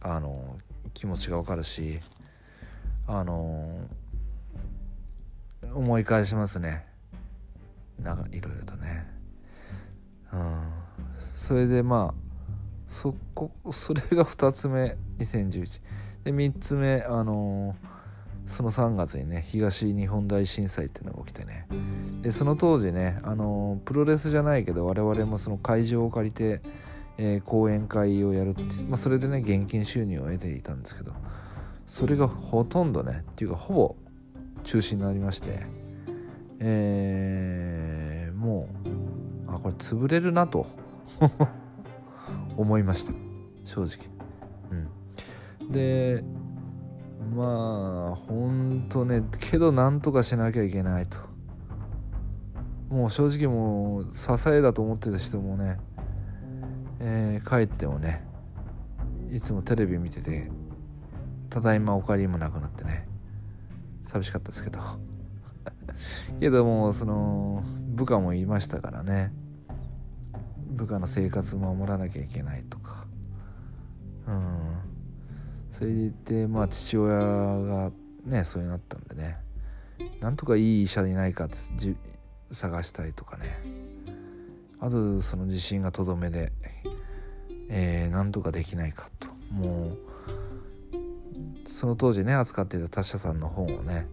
[0.01, 0.59] あの
[0.95, 2.01] 気持ちがわかるし
[3.07, 3.81] あの
[5.75, 6.87] 思い返しますね。
[8.03, 9.07] なんかいろいろとね。
[10.33, 10.63] うん。
[11.47, 15.81] それでまあそこそれが2つ目2011
[16.25, 17.98] で3つ目あのー、
[18.49, 21.67] その3月にね東日本大震災っていうのが起きてね。
[22.23, 26.63] でその当時ねあの、プロレスじゃないけど我々もその会場を借りて、
[27.19, 31.13] えー、講演会をやるってまあ、それでね現金収入を得ていたんですけど
[31.87, 33.97] それがほとんどねっていうかほぼ
[34.65, 35.61] 中止になりまして
[36.61, 38.69] えー、も
[39.49, 40.67] うあこれ潰れるなと
[42.57, 43.13] 思いました。
[43.65, 44.09] 正直。
[44.71, 45.73] うん。
[45.73, 46.25] で
[47.35, 51.19] まあほんとねけどなんとかしなきゃいけないと。
[52.89, 55.79] もう正直もう支えだと思ってた人もね
[57.01, 58.25] えー、帰ってもね
[59.31, 60.51] いつもテレビ見てて
[61.51, 63.07] ただいまお帰りもなくなってね
[64.05, 64.81] 寂しかったですけど。
[66.41, 67.63] けどもその
[67.95, 69.33] 部下もいましたからね。
[70.71, 73.07] 部下の生活を守らなきゃいけないとか。
[74.27, 74.68] うん。
[75.79, 77.93] それでまあ父親が
[78.25, 79.37] ねそうになったんでね。
[80.19, 81.57] なんとかいい医者でいないかって
[82.51, 83.61] 探したりとかね。
[84.81, 86.51] あとその自信がとどめで、
[87.69, 89.29] えー、なんとかできないかと。
[89.53, 89.99] もう
[91.69, 94.09] その当時ね扱っていた達者さんの本をね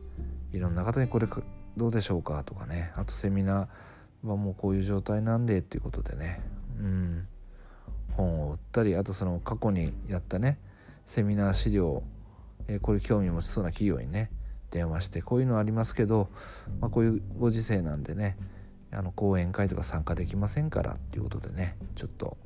[0.53, 1.27] いろんな方にこれ
[1.75, 2.91] どうでしょうかとかね。
[2.95, 6.41] あとセミナーはもうこういう状態なんでっていうことでね。
[6.79, 7.27] うん。
[8.11, 10.59] 本を売ったりあとその過去にやったね
[11.05, 12.03] セミナー資料、
[12.67, 14.31] えー、これ興味持ちそうな企業にね
[14.71, 16.29] 電話してこういうのありますけど、
[16.81, 18.37] まあ、こういうご時世なんでね
[18.91, 22.37] あの講演会とか参加できませんからっていうことでねちょっと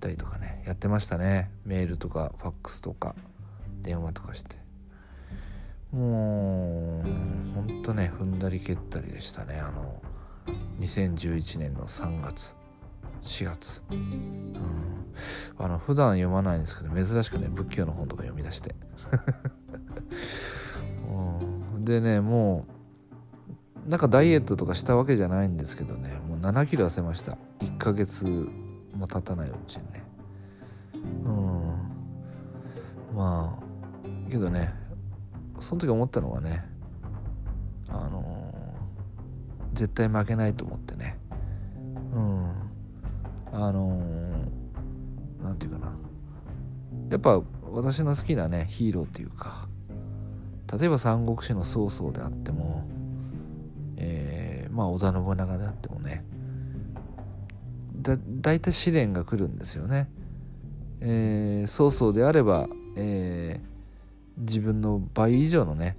[0.00, 1.50] たりとかねやってましたね。
[1.66, 3.14] メールとかファックスとか
[3.82, 4.58] 電話とかして。
[5.92, 7.02] もう
[7.54, 9.60] ほんとね踏んだり蹴ったりでしたね。
[9.60, 10.00] あの
[10.80, 12.56] 2011年の3月。
[13.22, 13.82] 4月。
[13.90, 14.54] うん。
[15.58, 18.74] あの普段読まないんですけど珍しくね仏教の本とか読み出して。
[21.08, 21.84] うん。
[21.84, 22.64] でねも
[23.86, 27.36] うなんかダイエットとかしたわけじゃないんですけどねもう7キロ痩せました。
[27.60, 28.26] 1ヶ月
[28.94, 30.02] も経たないうちにね。
[31.24, 33.16] うん。
[33.16, 34.72] まあけどね
[35.58, 36.64] その時思ったのはね
[37.88, 41.18] あのー、絶対負けないと思ってね。
[42.14, 42.59] うん。
[43.52, 45.92] あのー、ていうかな
[47.10, 49.68] やっぱ私の好きなねヒーローっていうか
[50.78, 52.84] 例えば三国志の曹操であっても、
[53.96, 56.24] えー、まあ織田信長であってもね
[58.02, 60.08] だ大体試練が来るんですよね。
[61.00, 65.96] えー、曹操であれば、えー、自分の倍以上のね、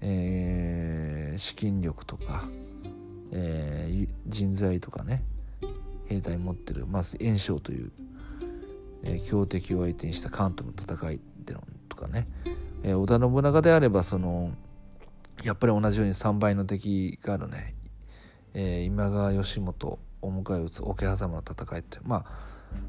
[0.00, 2.44] えー、資金力とか、
[3.32, 5.22] えー、人材とかね
[6.06, 7.92] 兵隊持ってる、まず袁紹という、
[9.02, 12.26] えー、強敵を相手にした関東の戦いでのとかね、
[12.82, 14.52] えー、織田信長であればその
[15.42, 17.74] やっぱり同じように3倍の敵があるね、
[18.54, 22.24] えー、今川義元お迎えを打つ桶狭間の戦いってまあ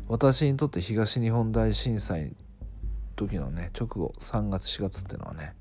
[0.08, 2.36] 私にとって東日本大震災
[3.16, 5.54] 時のね直後3月4月っていうのはね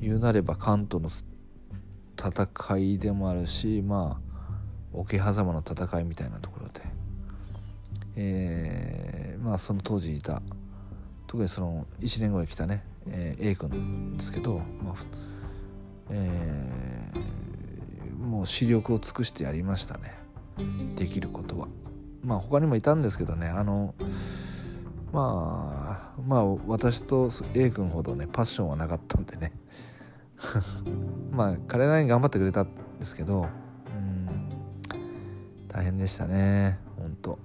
[0.00, 1.10] 言うなれば関東の
[2.18, 4.25] 戦いでもあるしまあ
[4.96, 6.80] 桶狭間の戦いみたいなところで、
[8.16, 10.42] えー、まあその当時いた
[11.26, 14.94] 特にその1年後に来たね、えー、A 君ですけど、まあ
[16.10, 20.14] えー、もう視力を尽くしてやりましたね。
[20.96, 21.68] できることは。
[22.22, 23.94] まあ他にもいたんですけどねあの
[25.12, 29.52] まあまあ私と A 君ほどねパッションはなかったんでね。
[31.30, 33.48] まあ彼なりに頑張ってくれたんですけど
[35.76, 37.38] 大変でしたねほんと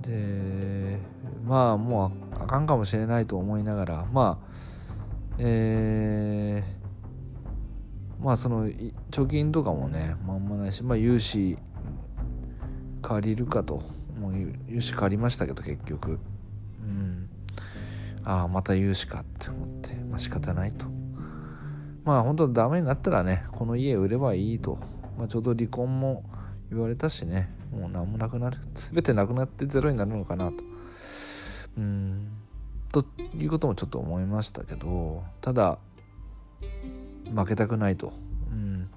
[0.00, 1.00] で
[1.44, 4.54] まあもうあかんかもしれないと思いながらまあ
[5.40, 11.58] えー、まあその貯金とかもねまんまないしまあ融資
[13.02, 13.82] 借りるかと。
[14.20, 14.34] もう
[14.68, 16.20] 融資借りましたけど結局。
[16.80, 17.28] うん。
[18.22, 20.86] ああまた融資かって思ってまあ仕方ないと。
[22.04, 24.78] まあ本当ダメになったらねこの家売ればいいと、
[25.18, 26.22] まあ、ちょうど離婚も
[26.74, 27.48] 言われたしね。
[27.70, 28.58] もう何もなくなる。
[28.74, 30.64] 全てなくなってゼロになるのかなと。
[31.78, 32.28] うん。
[32.92, 33.04] と
[33.36, 35.78] いうこともちょっと思いましたけどただ
[37.34, 38.12] 負けたくないと。
[38.50, 38.88] うん。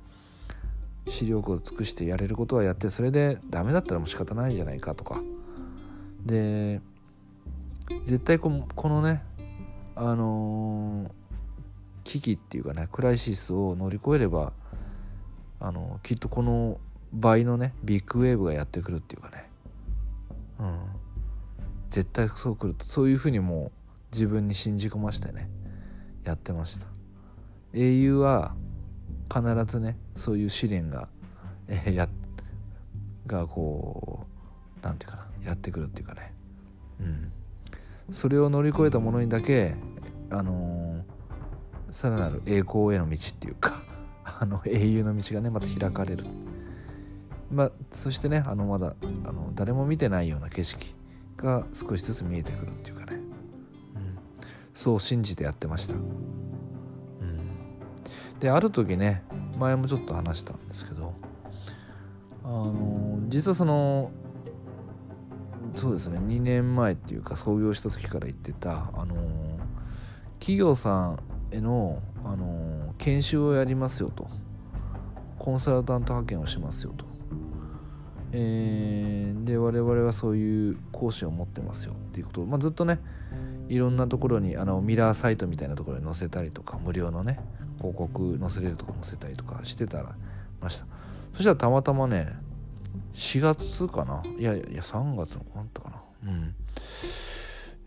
[1.07, 5.21] 視力を尽くしてやれることはやってそれでダメだったらもう仕方ないじゃないかとか。
[6.25, 6.81] で
[8.05, 9.21] 絶対このね
[9.95, 11.09] あのー、
[12.03, 14.53] 危機っていうかねクライシスを乗り越えれば
[15.59, 16.79] あのきっとこの
[17.13, 19.49] 倍のねビッグウェーブがやってくるっていうかね。
[20.59, 20.79] うん。
[21.89, 23.71] 絶対そう来るとそういうふうにもう
[24.11, 25.49] 自分に信じ込ましてね
[26.23, 26.87] やってました。
[27.73, 28.55] 英雄は
[29.33, 31.09] 必ずねそういう試練が、
[31.67, 32.09] えー、や
[33.25, 36.33] がこう何て言うかなやってくるっていうかね。
[36.99, 37.31] うん。
[38.11, 39.75] それを乗り越えた者にだけ
[40.29, 43.81] あのー、さらなる栄光への道っていうか
[44.23, 46.25] あの英雄の道がねまた開かれる。
[47.51, 50.93] まあそしてねあのまだあの誰も見てないような景色
[51.38, 54.17] が少しずつ見えてくるっていうかね、うん、
[54.73, 55.95] そう信じてやってました。
[58.39, 59.23] である時ね
[59.57, 61.13] 前もちょっと話したんですけど
[62.43, 64.12] あの実はその
[65.75, 69.15] そうですね2年前っていうか創業した時から言ってたあの
[70.39, 71.19] 企業さん
[71.51, 74.27] への、あの研修をやりますよと。
[75.38, 77.05] コンサルタント派遣をしますよと、
[78.31, 81.93] えー、で我々はそういう講師を持ってますよ。
[81.93, 82.99] っていうことを、まあ、ずっとね
[83.69, 87.39] いろんなところにあのミラーサイトみたいなところに載せたりとか無料のね
[87.77, 90.15] 広告載せれるとか載せたりとかしてたら
[90.61, 90.85] ました。
[91.33, 92.27] そしたらたまたまね
[93.13, 94.23] 4月かな？
[94.37, 96.31] いやいや3月のあったかな？
[96.31, 96.55] うん。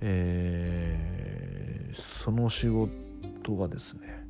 [0.03, 4.27] えー、その仕事がですね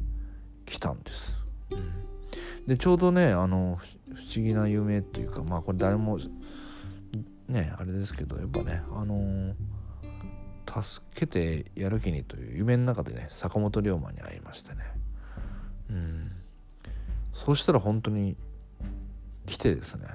[0.67, 1.37] 来たんです、
[1.71, 1.93] うん、
[2.67, 3.79] でちょうどねあの
[4.15, 6.19] 不思議な夢というかまあこれ誰も
[7.49, 9.55] ねあれですけどやっぱねあのー
[10.71, 14.79] 助けてやる気にという夢の中でね坂本龍馬に会いましてね。
[15.91, 16.33] うん。
[17.35, 18.37] そうしたら本当に
[19.47, 20.07] 来てですね。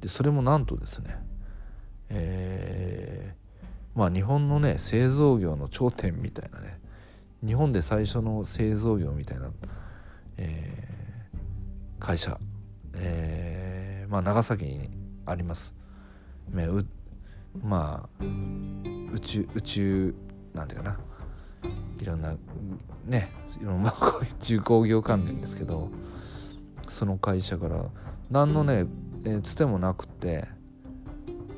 [0.00, 1.16] でそれもなんとですね
[2.08, 6.80] えー、まあ日本のね製造業の頂点みたいなね
[7.44, 9.50] 日本で最初の製造業みたいな、
[10.38, 10.88] え、
[12.02, 12.36] 会社、
[12.94, 14.90] えー、まあ長崎に
[15.24, 15.72] あります。
[16.50, 16.66] ね、
[17.62, 18.24] まあ
[19.12, 20.14] 宇宙宇宙
[20.52, 20.98] なんていうかな
[22.00, 22.34] いろんな
[23.06, 23.94] ねいろんな
[24.40, 25.90] 重工業関連ですけど
[26.88, 27.84] その会社から
[28.32, 28.86] 何のね、
[29.24, 30.48] えー、つてもなくて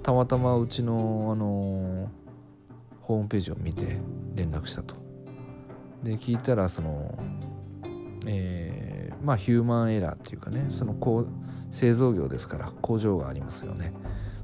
[0.02, 2.08] たまたまうちの、あのー、
[3.00, 3.98] ホームページを見て
[4.34, 4.94] 連絡したと。
[6.02, 7.18] で聞いたらその
[8.26, 8.83] えー、
[9.24, 10.94] まあヒューマンエラーっていうかねその
[11.70, 13.92] 製造業ですから工場がありますよね。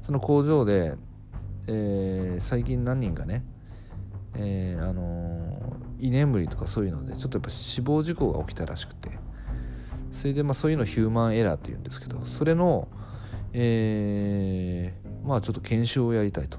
[0.03, 0.97] その工場で
[1.67, 3.43] えー、最近何人かね、
[4.35, 9.11] えー、あのー、居眠りとかそういうのでちょっとやっぱ死亡事故が起きたらしくて
[10.11, 12.87] それでまあそういうのヒューマンエラーっていうんですけどそれの、
[13.53, 16.57] えー、まあちょっと検証をやりたいと。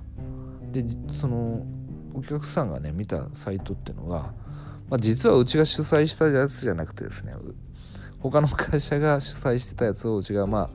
[0.72, 1.66] でその
[2.14, 4.32] お客さんがね見たサイトっていうのが、
[4.88, 7.34] まあ、実はうちが主催したやつじゃなくてですね
[8.22, 10.70] 他の会社が主催してたやつをうちがまあ、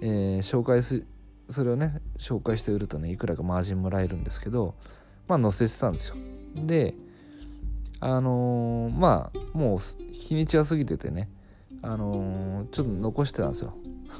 [0.00, 1.06] えー、紹介す
[1.48, 4.74] それをね紹介して売るとねいくらかマージンもらえるんですけど
[5.28, 6.16] まあ載せてたんですよ。
[6.56, 6.94] で
[8.00, 9.78] あのー、まあもう
[10.12, 11.28] 日にちは過ぎててね
[11.82, 13.74] あのー、ちょっと残してたんですよ。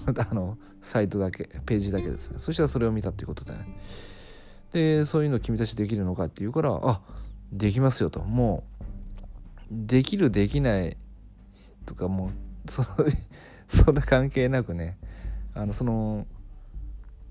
[0.31, 2.37] あのサイトだけページだけですね。
[2.39, 3.67] そしたらそれを見たっていうことでね。
[4.73, 7.01] でそういうの君たちできるのかって言うからあ
[7.53, 8.21] できますよと。
[8.21, 8.63] も
[9.69, 10.97] うできるできない
[11.87, 12.31] とかもう
[12.69, 12.83] そ
[13.69, 14.99] それ関係なくね
[15.55, 16.27] あのその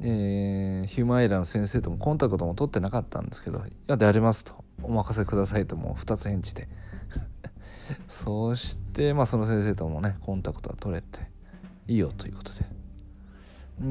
[0.03, 6.67] えー、ヒューマンエラーの先生ともコンタクトも取ってなかったんですけど「いやであります」と「お任せください」ともう2つ返事で。
[8.07, 11.19] そしてまあその先生ともねコンタクトは取れて
[11.87, 12.65] いいよということで。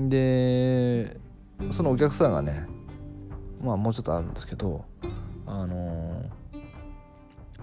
[0.09, 1.20] で
[1.70, 2.66] そのお客さんがね
[3.62, 4.85] まあもうちょっとあるんですけど
[5.46, 6.61] あのー、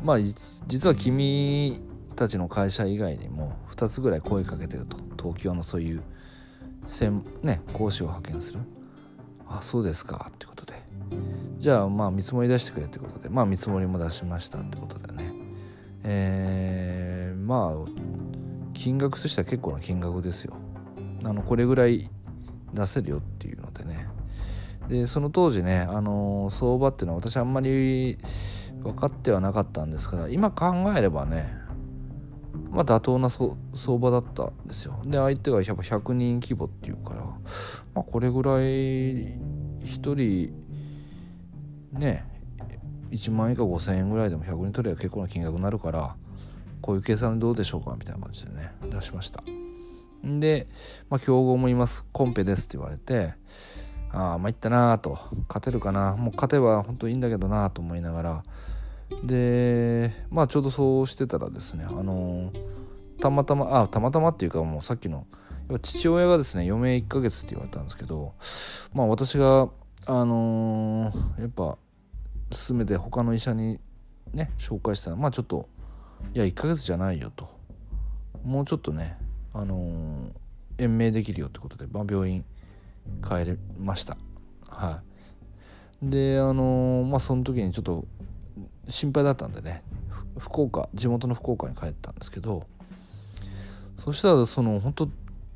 [0.04, 1.82] まあ実は君
[2.18, 4.98] たちの会社以外にも2つぐらい声かけてると。
[5.18, 6.04] 東京のそういう
[6.88, 8.60] 専ね講師を派遣する。
[9.48, 10.28] あそうですか。
[10.30, 10.74] ってことで。
[11.60, 13.30] じゃあまあ見積もり出してくれってことで。
[13.30, 15.32] まあ見積もりも出しましたってことでね。
[16.04, 17.90] えー、まあ
[18.74, 20.56] 金額としては結構な金額ですよ。
[21.24, 22.10] あのこれぐらい
[22.74, 24.08] 出せるよっていうのでね。
[24.88, 28.18] でその当時ねあの相場っていうのは私あんまり
[28.84, 31.67] 分かってはなかったんですから今考えればね
[32.78, 35.02] まあ、妥当な相場だったんですよ。
[35.04, 39.40] で相手がやっぱ100人規模っていうから、まあ、これぐらい1
[39.84, 40.54] 人
[41.92, 42.24] ね
[43.10, 46.16] 1万円か5,000円ぐらいでも100人取れば結構な金額になるから
[46.80, 49.42] こういう計算でどうでしょうかみたいな感じでね出しました。
[50.24, 50.68] んで、
[51.10, 52.06] まあ、競合もいます。
[52.12, 53.34] コンペですって言われて
[54.12, 55.18] ああ参ったなーと。
[55.48, 56.16] 勝てるかな。
[56.16, 58.44] もう勝てば本当いいんだけどなと思いながら。
[59.24, 62.52] でまあちょうどそうしてたらですねあの
[63.20, 65.26] たまたまあたまたまっていうかもうさっきの
[65.82, 68.34] 父親がですね余命1ヶ月って言われたんですけど
[68.94, 69.70] まあ私が
[70.06, 71.78] あのー、やっぱ
[72.52, 73.82] 進めて他の医者に
[74.34, 75.68] ね紹介したらまあちょっと
[76.34, 77.50] いや1ヶ月じゃないよと。
[78.44, 79.18] もうちょっとね
[79.54, 80.32] あのー、
[80.78, 82.46] 延命できるよってことで、まあ、病院
[83.28, 84.18] 帰れました。
[84.70, 85.02] は
[86.02, 86.10] い。
[86.10, 88.06] であのー、まあその時にちょっと
[88.88, 89.84] 心配だったんでね
[90.38, 92.66] 福岡地元の福岡に帰ったんですけど
[94.08, 95.10] そしたらその本当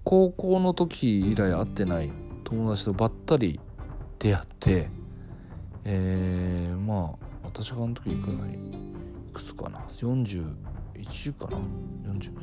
[0.03, 2.11] 高校の時以来会ってない
[2.43, 3.61] 友達とばったり
[4.19, 4.89] 出会って
[5.85, 11.59] えー、まあ私があの時いくのにいくつかな？41かな
[12.11, 12.33] ？40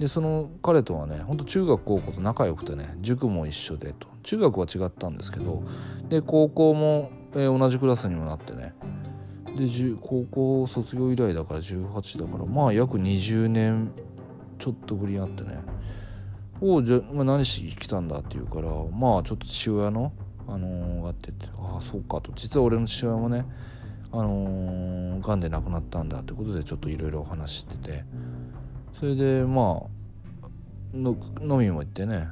[0.00, 4.08] でその彼とはねほんと中学高校と仲良くてね塾も一緒でと。
[4.24, 5.62] 中学は違ったんですけど
[6.08, 8.74] で高校も、えー、同じクラスにもなってね。
[9.56, 9.68] で
[10.00, 13.92] 高校卒業以来だから18だからまあ約20年
[14.64, 15.58] ちょっとぶりに会ってね
[16.58, 20.10] 「おおじゃ、まあ、何しに来たんだ?」って言うからまあちょっと父親の
[20.48, 22.32] あのー、あってて「ああそうか」と。
[22.34, 23.44] 実は俺の父親もね
[24.10, 28.04] あのが、んで亡くなったんだってことでちょっといろいろお話してて。
[28.98, 29.82] それでま
[30.42, 32.28] あの飲みも行ってね。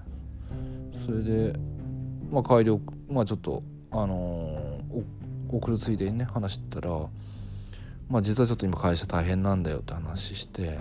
[1.04, 1.58] それで
[2.30, 2.80] まあ帰り
[3.10, 5.04] まあちょっとあのー、
[5.50, 6.98] 送るついでにね話してたら
[8.08, 10.78] まあ実はちょっと今会社大変なんだよって話して。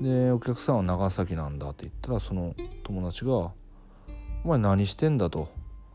[0.00, 3.52] でお客さんは長崎なんだって言ったらその友達が
[4.44, 5.48] 「お前何してんだ」と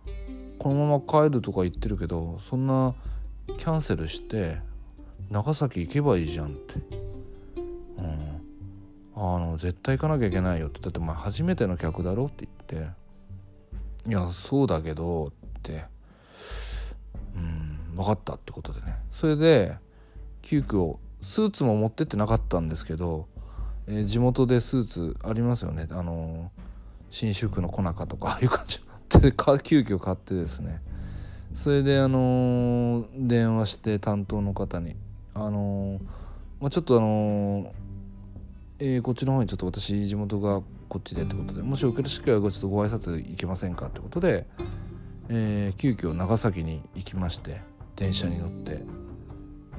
[0.60, 2.96] 「このまま帰るとか言ってるけどそんな
[3.58, 4.58] キャンセルして
[5.30, 6.76] 長崎行けばいいじゃんって。
[7.98, 8.42] うん。
[9.16, 10.80] あの絶対行かなきゃいけないよって。
[10.80, 14.10] だってお前初めての客だろって言って。
[14.10, 15.32] いやそうだけどっ
[15.62, 15.86] て。
[17.36, 18.96] うん分かったってことでね。
[19.12, 19.76] それで
[20.42, 23.28] 急遽スーツも持ってってなかったんですけど、
[23.88, 25.88] えー、地元でスーツありますよね。
[25.92, 26.52] あの
[27.10, 28.80] 新宿の小中とかああ いう感じ。
[29.20, 29.32] で
[29.62, 30.82] 急遽買ってですね。
[31.54, 34.96] それであの電話して担当の方に
[35.36, 36.00] あの
[36.60, 37.74] まあ、ちょっとあの
[38.80, 44.48] えー、こっちの方にちょっと私地元がこっちでってことでもしよけるしければちょっとご挨拶行けませんかってことで、
[45.30, 47.62] えー、急遽長崎に行きまして
[47.96, 48.84] 電車に乗って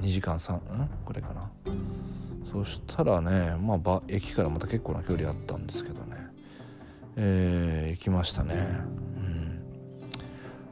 [0.01, 0.89] 2時間3ん？
[1.05, 1.51] これかな
[2.55, 6.15] そしたらねまあ駅からまた結構な距離あったんですけどね。
[7.17, 8.79] えー、行きましたね。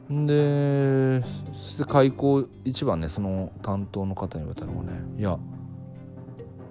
[0.08, 1.22] で
[1.52, 5.38] そして開口一番ねその担当の方に言われたのがね「いや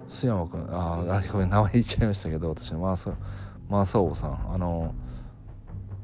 [0.08, 3.12] 須山君ああごめん名前言っちゃいましたけど私の正
[3.68, 4.94] 正雄さんあの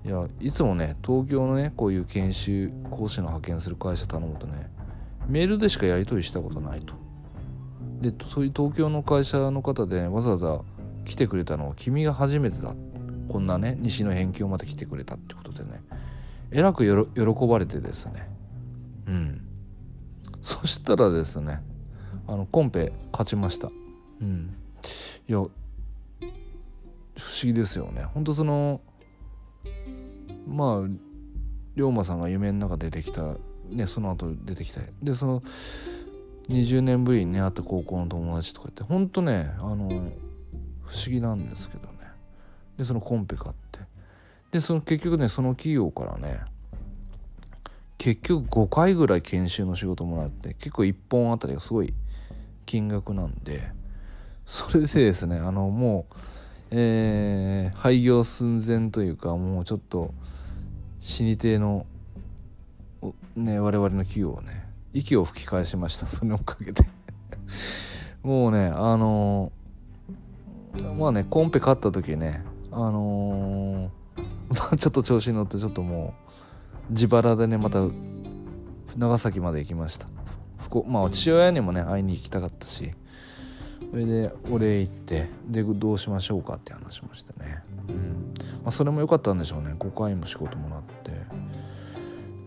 [0.05, 4.71] いやいつもね東京のねこういう研修講師の派遣する会社頼むとね
[5.29, 7.10] メールでしかやり取りしたことないと。
[8.01, 10.61] でそういう東京の会社の方でわざわざ
[11.05, 12.75] 来てくれたのは君が初めてだ。
[13.29, 15.83] こんなね西の辺境まで来てくれたってことでね。
[16.51, 18.29] えらく喜ばれてですね。
[19.07, 19.47] うん。
[20.43, 21.61] そしたらですね
[22.27, 23.71] あのコンペ勝ちました。
[24.21, 24.55] うん。
[25.29, 25.51] いや不思
[27.43, 28.03] 議ですよね。
[28.03, 28.81] ほんとその
[30.49, 30.89] まあ
[31.77, 33.37] 龍馬さんが夢の中出てきた。
[33.71, 35.43] ねその後出てきたでその
[36.51, 39.89] 20年ぶりにね会った高校の友達とかってほんとねあの
[40.85, 41.93] 不思議なんですけどね。
[42.77, 43.79] でそのコンペ買って。
[44.51, 46.41] でその結局ねその企業からね
[47.99, 51.95] 結局5回ぐらい研修の仕事もらって結構1本あたりがすごい
[52.67, 53.71] 金額なんで
[54.47, 56.15] それでですねあのもう、
[56.73, 60.13] えー、廃業寸前というかもうちょっと
[60.99, 61.87] 死に体の
[63.37, 66.07] ね我々の企業はね息を吹き返しました。
[66.09, 66.83] そのおかげで。
[68.23, 73.91] もうねあのー、まあねコンペ勝った時ねあのー
[74.55, 76.15] まあちょっと調子に乗ってちょっとも
[76.89, 77.79] う自腹でねまた
[78.97, 80.07] 長崎まで行きました。
[80.87, 82.93] まあ父親にもね会いに行きたかったし
[83.91, 87.63] それでお礼行ってでどうしましょうかって話しましたね。
[87.89, 88.35] うん。
[88.63, 89.75] まあそれも良かったんでしょうね。
[89.79, 91.11] 5回も仕事もらって。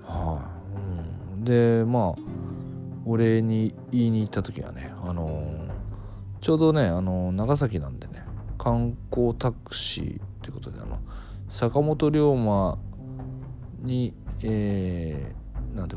[0.06, 0.42] は
[1.36, 2.33] い、うん、でまあ
[3.06, 5.70] お礼に言いに行った時はねあのー、
[6.42, 8.24] ちょうどね、あのー、長崎なんでね
[8.58, 11.00] 観光タクシーってことであの
[11.50, 12.78] 坂本龍馬
[13.82, 15.96] に、えー、なんて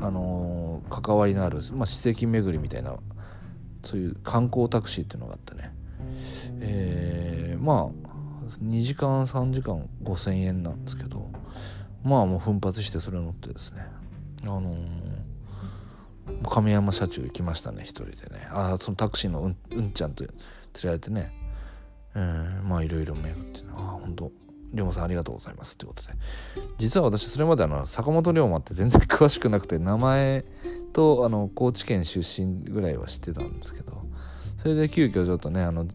[0.00, 2.96] あのー、関わりのある、まあ、史跡巡りみたいな
[3.84, 5.72] そういう観光タクシーっていうのがあってね、
[6.60, 8.08] えー、まあ
[8.62, 11.30] 2時間3時間5,000円なんですけど
[12.02, 13.86] まあもう奮発してそれを乗ってですね
[14.42, 15.17] あのー、
[16.44, 18.48] 亀山社長行きましたね一人でね。
[18.50, 21.32] ああそのタクシーのうんうんちゃんと連れられてね、
[22.14, 24.32] えー、まあいろいろ巡ってああ本当。
[24.70, 26.08] 龍馬さんありがとうございますってことで。
[26.78, 30.44] 実は私それまであの坂本龍馬って全然詳しくなくて名前
[30.92, 34.02] とあの高知県出身ぐらいは知ってたんですけど。
[34.58, 35.86] それで急遽ちょっとねあの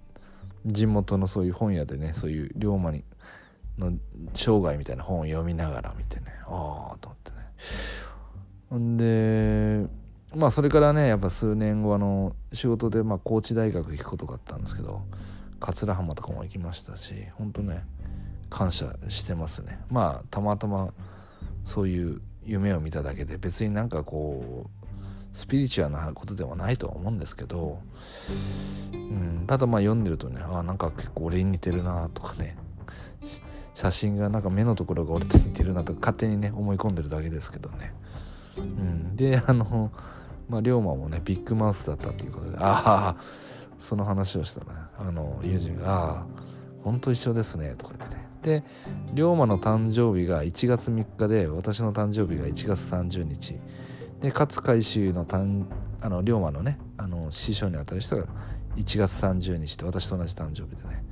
[0.66, 3.04] 地元のそういう本屋でねそういう龍馬に
[3.78, 3.91] の
[4.34, 6.26] 生涯みたいな本を読みながら見てね。
[6.46, 7.38] ああと思ってね。
[8.70, 9.86] ほんで
[10.36, 15.01] まあそれからねやっぱ数年後あの仕事でまあ高知大学行くことがあったんですけど
[15.59, 17.84] 桂浜とかも行きましたし本当ね
[18.49, 19.79] 感謝してますね。
[19.89, 20.93] まあたまたま
[21.65, 24.84] そういう夢を見ただけで別になんかこう
[25.36, 27.79] スピリチュアルなことではないとは思うんですけど、
[28.93, 32.55] うん、ただまあ読んでるとねあなんか結構俺に似てるなとかね
[33.73, 37.93] 写真がなんか目のところが俺と似てるなとか勝手にね思い込んでるだけですけどね、
[38.57, 39.91] うん、であの
[40.54, 42.58] まあ龍馬もねビッグマウスだったということで。
[42.60, 43.16] ああ
[43.80, 44.68] その話をしたね。
[44.97, 46.26] あの友人が「ああ
[46.84, 48.24] 本当一緒ですね」とか言ってね。
[48.43, 48.64] で
[49.14, 53.60] 龍馬の誕生日が1月3日で私の誕生日が1月30日。
[54.22, 55.66] で勝海舟の誕
[56.01, 58.28] あの龍馬のねあの師匠にあたる人が
[58.76, 61.04] 1月30日で私と同じ誕生日でね。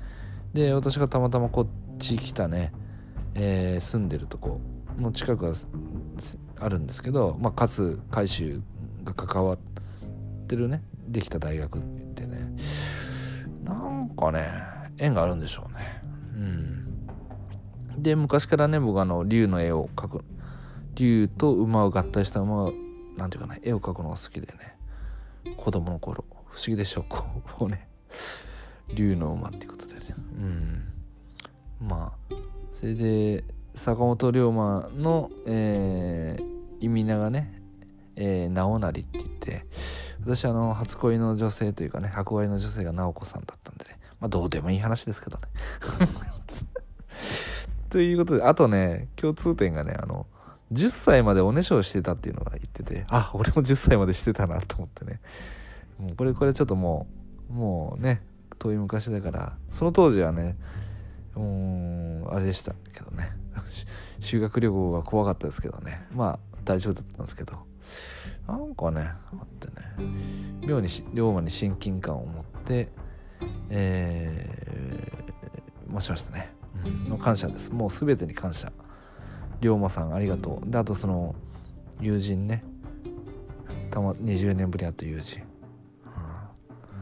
[0.53, 2.71] で私がたまたまこっち来たね、
[3.33, 4.61] えー、住んでるとこ
[4.97, 5.57] の近くが
[6.59, 8.61] あるんですけど、まあ、勝海舟
[9.13, 9.57] が関わっ
[10.47, 10.83] てるね。
[11.07, 11.81] できた大学っ
[12.15, 12.55] てね。
[13.63, 14.49] なんかね
[14.97, 16.01] 縁があるんでしょうね。
[16.35, 18.01] うん。
[18.01, 20.25] で昔からね僕あの竜の絵を描く。
[20.95, 22.71] 竜と馬を合体した馬
[23.17, 24.77] なんていうかな絵を描くのが好きでね。
[25.57, 26.25] 子供の頃。
[26.49, 27.03] 不思議でしょ？
[27.03, 27.25] こ
[27.61, 27.87] うね。
[28.93, 30.01] 竜の馬っていうことでね。
[30.37, 31.87] うん。
[31.87, 32.35] まあ
[32.73, 36.45] それで坂本龍馬の、えー、
[36.81, 37.60] 意味名がね、
[38.15, 39.65] えー、直成って言って
[40.21, 45.43] 私あの初恋の女性というかね憧れの女性が直子さんだったんでねまあどうでもいい話ですけどね。
[47.89, 50.27] ということであとね共通点がねあの
[50.71, 55.19] 10歳までおねしょをしてたっていうのが言っててあ俺も10歳までしてたなと思ってね。
[55.97, 57.07] もうこれこれちょっとも
[57.49, 58.21] うもうね
[58.59, 60.57] 遠い昔だからその当時はね
[61.35, 63.31] うんあれでしたけどね。
[64.19, 66.05] 修学旅行が怖かったですけどね。
[66.13, 67.70] まあ大丈夫だったんですけど。
[68.47, 70.67] なんかねあってね。
[70.67, 72.91] 妙に龍馬に親近感を持って
[73.69, 76.53] えー、しましたね、
[77.07, 77.71] の感謝です。
[77.71, 78.71] もう全てに感謝。
[79.61, 80.69] 龍馬さんありがとう。
[80.69, 81.35] であとその
[81.99, 82.63] 友人ね。
[83.91, 85.41] たま20年ぶりに会った友人、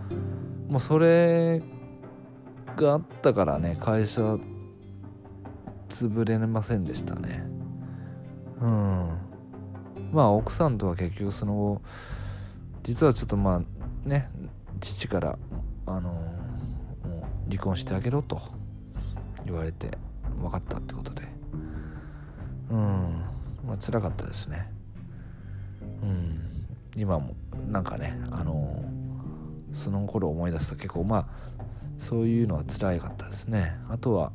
[0.10, 0.16] う
[0.70, 1.62] ん、もうそれ
[2.76, 4.22] があったからね会社
[5.88, 7.44] 潰れませんでしたね。
[8.60, 9.29] うん。
[10.12, 11.82] まあ奥さんとは結局その後
[12.84, 14.30] 実はちょっとまあね
[14.80, 15.38] 父から
[15.86, 18.39] あのもう離婚してあげろと
[19.45, 19.97] 言われて
[20.38, 21.28] 分かったってことで。
[22.70, 23.24] うん。
[23.66, 24.72] まあ辛かったですね。
[26.03, 26.39] うん。
[26.95, 27.36] 今も
[27.68, 28.84] なんかねあの
[29.74, 31.28] その頃思い出すと結構まあ
[31.97, 33.78] そういうのは辛かったですね。
[33.89, 34.32] あとは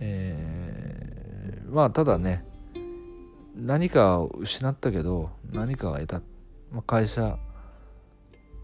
[0.00, 2.44] えー、まあただね
[3.58, 6.20] 何かを失ったけど何かを得た、
[6.70, 7.36] まあ、会社、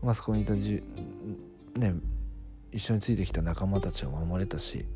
[0.01, 0.85] まあそこにいたじ
[1.75, 1.95] ね
[2.71, 4.87] 一緒についてきた仲間たちを守れたし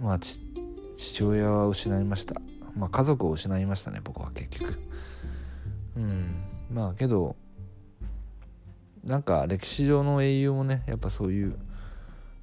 [0.00, 2.40] まあ父親は失いました。
[2.74, 4.78] まあ家族を失いましたね僕は結局。
[5.96, 6.42] うん。
[6.70, 7.36] まあけど
[9.04, 11.58] なんか歴史上の英雄もねやっぱそういう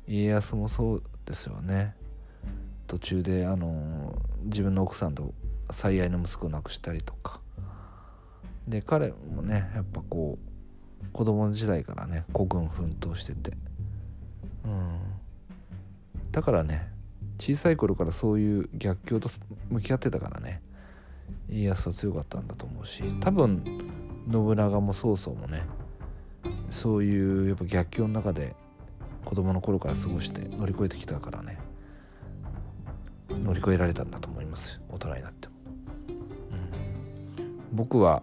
[0.07, 1.95] 家康もそうですよね。
[2.85, 5.33] 途中であの自分の奥さんと
[5.71, 7.39] 最愛の息子を亡くしたりとか。
[8.67, 10.37] で彼もねやっぱこ
[11.01, 13.51] う子供時代からね孤軍奮闘してて。
[14.65, 14.99] うん。
[16.31, 16.93] だからね
[17.39, 19.29] 小さい頃からそういう逆境と
[19.69, 20.61] 向き合ってたからね
[21.49, 23.63] 家康は強かったんだと思うし多分
[24.31, 25.63] 信長も曹操もね
[26.69, 28.55] そういうやっぱ逆境の中で
[29.25, 31.59] 子供の頃から過ごして乗り越えてきたからね
[33.29, 35.52] 乗り越えられたんだと思います大人になっても、
[37.73, 38.21] 僕は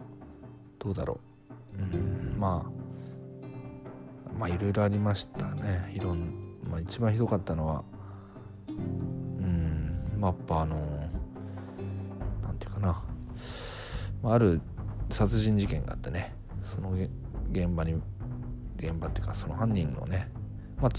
[0.78, 1.20] どうだろ
[1.78, 2.70] う、うん、まあ
[4.38, 5.92] まあいろいろありましたね。
[5.94, 7.82] いろんまあ一番ひどかったのは
[8.68, 10.76] うんまあやっぱあの
[12.42, 13.02] なんていうかな。
[14.22, 14.60] ある
[15.08, 16.34] 殺人事件があってね。
[16.64, 17.94] その現場に
[18.76, 20.30] 現場っていうかその犯人のね
[20.80, 20.92] まあ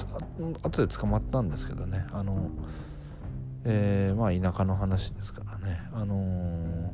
[0.68, 2.06] 後で捕まったんですけどね。
[2.12, 2.50] あの
[3.64, 5.82] えー、まあ田舎の話ですからね。
[5.94, 6.90] あのー、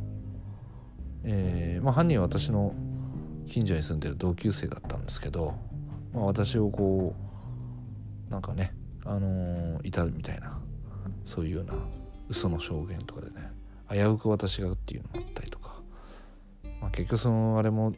[1.23, 2.73] えー、まあ犯人は私の
[3.47, 5.55] 近所に住んでる同級生だったんですけど、
[6.13, 7.15] まあ、私をこ
[8.29, 8.73] うなんかね
[9.05, 10.59] あのいたみたいな
[11.25, 11.73] そういうような
[12.29, 13.51] 嘘の証言とかでね
[13.89, 15.75] 危うく私がっていうのもあったりとか、
[16.81, 17.93] まあ、結局そのあれも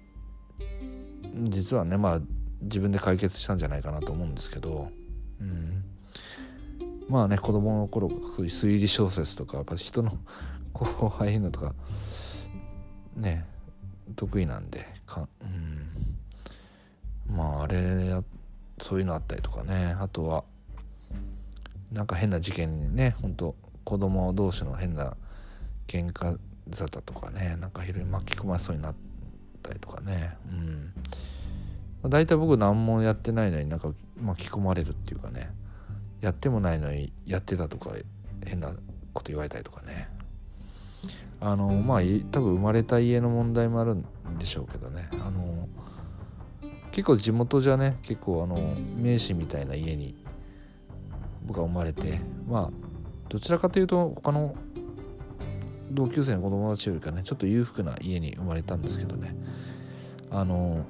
[1.49, 2.19] 実はねまあ
[2.61, 4.89] 自分で解決したんじゃないかなと思うんですけど、
[5.39, 5.83] うん、
[7.07, 10.17] まあね子供の頃そういう推理小説とかやっぱ人の
[10.73, 11.73] 後輩のとか
[13.19, 13.45] ね
[14.15, 18.23] 得意なんでか、うん、まああれや
[18.81, 19.95] そういうのあったりとかね。
[19.99, 20.43] あとは
[21.91, 25.17] なんか変な事件にねほんと子供同士の変な
[25.87, 26.37] 喧嘩
[26.71, 28.95] 沙汰とかねなんかいろいろ巻き込まれそうになっ
[29.63, 30.37] たりとかね。
[30.49, 30.93] うん。
[32.09, 33.91] 大体僕何もやってないのになんか
[34.21, 35.49] 巻き込まれるっていうかね。
[36.21, 37.91] やってもないのにやってたとか
[38.45, 38.71] 変な
[39.13, 40.09] こと言われたりとかね。
[41.41, 41.99] あのまあ
[42.31, 44.03] 多分生まれた家の問題もあるん
[44.37, 45.09] でしょうけどね。
[45.13, 45.67] あの
[46.91, 50.25] 結構地元じゃね結構あの名士みたいな家に
[51.45, 52.71] 僕は生まれてまあ
[53.29, 54.55] どちらかというと他の
[55.91, 59.35] 同級生の子供たちよりかねちょっと裕福な家に生まれたんですけどね。
[60.31, 60.85] あの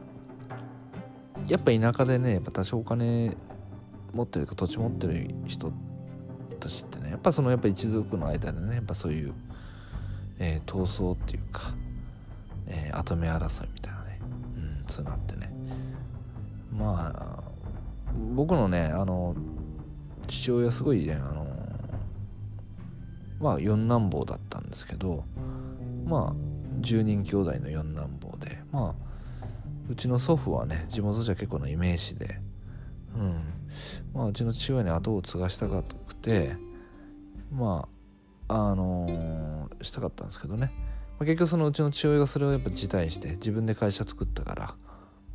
[1.47, 3.37] やっぱ田舎でねやっぱ多少お金
[4.13, 5.71] 持ってるか土地持ってる人
[6.59, 9.33] たちってねやっぱそのやっぱ一族の間でねやっぱそういう、
[10.39, 11.73] えー、闘争っていうか、
[12.67, 14.19] えー、跡目争いみたいなね、
[14.55, 15.51] うん、そういうのあってね。
[16.71, 17.43] まあ
[18.35, 19.35] 僕のねあの
[20.27, 21.47] 父親すごいねあの
[23.39, 25.23] まあ四男坊だったんですけど
[26.05, 29.09] まあ10人兄弟の四男坊でまあ
[29.89, 32.39] うちの祖父はね地元じゃ結構なイメージで
[33.15, 33.59] うん。
[34.13, 36.55] まあうちの父親に後を継がしたかくて
[37.51, 37.98] まあ
[38.49, 40.73] あのー、したかったんですけどね、
[41.17, 44.75] まあ、結局そのうちの父親がそれをやっぱ辞退して自分で会社作ったから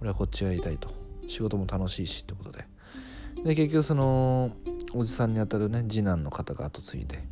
[0.00, 1.04] 俺はこっちやりたいと。
[1.28, 2.66] 仕事も楽しいしってことで。
[3.44, 4.52] で結局その
[4.94, 7.24] おじさんにあたるね次男の方が後継いで。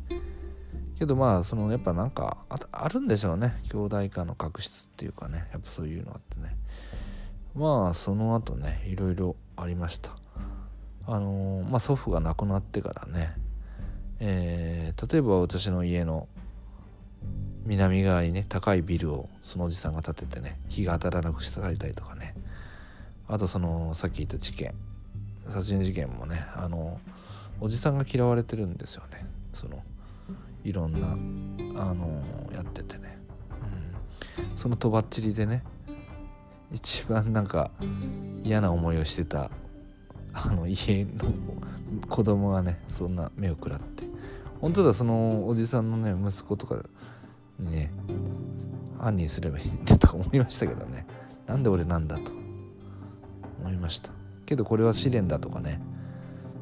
[0.97, 2.37] けどまあそのやっぱなんか
[2.71, 3.61] あるんでしょうね。
[3.71, 5.47] 兄弟間の確執っていうかね。
[5.51, 6.55] やっぱそういうのあってね。
[7.55, 10.15] まあその後ねいろいろありました。
[11.05, 13.35] あのー、まあ祖父が亡くなってからね
[14.25, 16.29] えー、例えば私の家の
[17.65, 22.33] 南側にね高いビルをそのおじさんが建ててね日が当たらなくしてたりとかね。
[23.27, 24.73] あとそのさっき言った事件。
[25.53, 27.01] 殺人事件もねあの
[27.59, 29.25] おじさんが嫌われてるんですよね。
[29.53, 29.83] その
[30.63, 30.93] いろん
[31.73, 33.17] なあのやっててね、
[34.39, 35.63] うん、そのとばっちりでね
[36.71, 37.71] 一番なんか
[38.41, 39.51] 嫌な思いをしてた
[40.31, 41.33] あの家の
[42.07, 44.12] 子供がねそんな目を食らって。
[44.63, 46.77] 本当だそのおじさんのね息子とか
[47.59, 47.91] にね
[48.97, 51.05] 犯人すればいいってとか思いましたけどね
[51.45, 52.31] なんで俺なんだと
[53.59, 54.11] 思いました。
[54.45, 55.81] けどこれは試練だとかね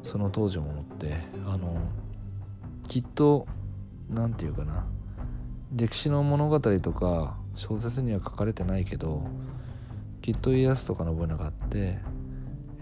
[0.02, 1.76] その当時も思ってあの
[2.88, 3.46] きっと
[4.10, 4.84] 何て言うかな
[5.72, 9.22] 歴史の物語とか小説には書かれてないけど
[10.22, 11.98] きっと家康とか信長って、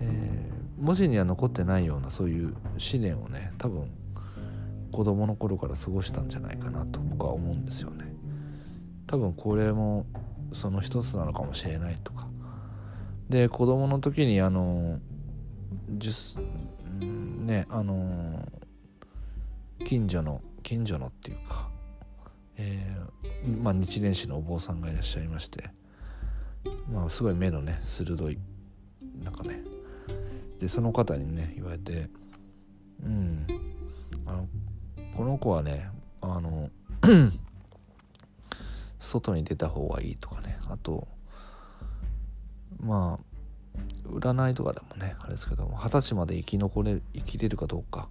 [0.00, 3.99] えー、文字には残ってないようなそういう試練をね多分
[4.90, 8.12] 子供の頃から過ごしたんじゃないかなと僕は思うんですよね。
[9.06, 10.06] 多分これも
[10.52, 12.28] その一つなのかもしれないとか。
[13.28, 14.98] で子供の時にあの
[17.00, 18.48] ねあの
[19.84, 21.68] 近所の近所のっていうか、
[22.56, 25.70] えー、まあ、日蓮師のお坊さんがいらっしゃいまして、
[26.92, 28.38] まあ、すごい目のね鋭い
[29.22, 29.62] なんかね
[30.60, 32.08] でその方にね言われて
[33.02, 33.46] うん
[34.26, 34.48] あの
[35.16, 35.88] この子はね
[36.20, 36.70] あの
[39.00, 40.58] 外に出た方がいいとかね。
[40.68, 41.08] あと
[42.80, 48.08] まあ占いとかでもねあれですけど二十歳まで生き残れ生きれるかどうか。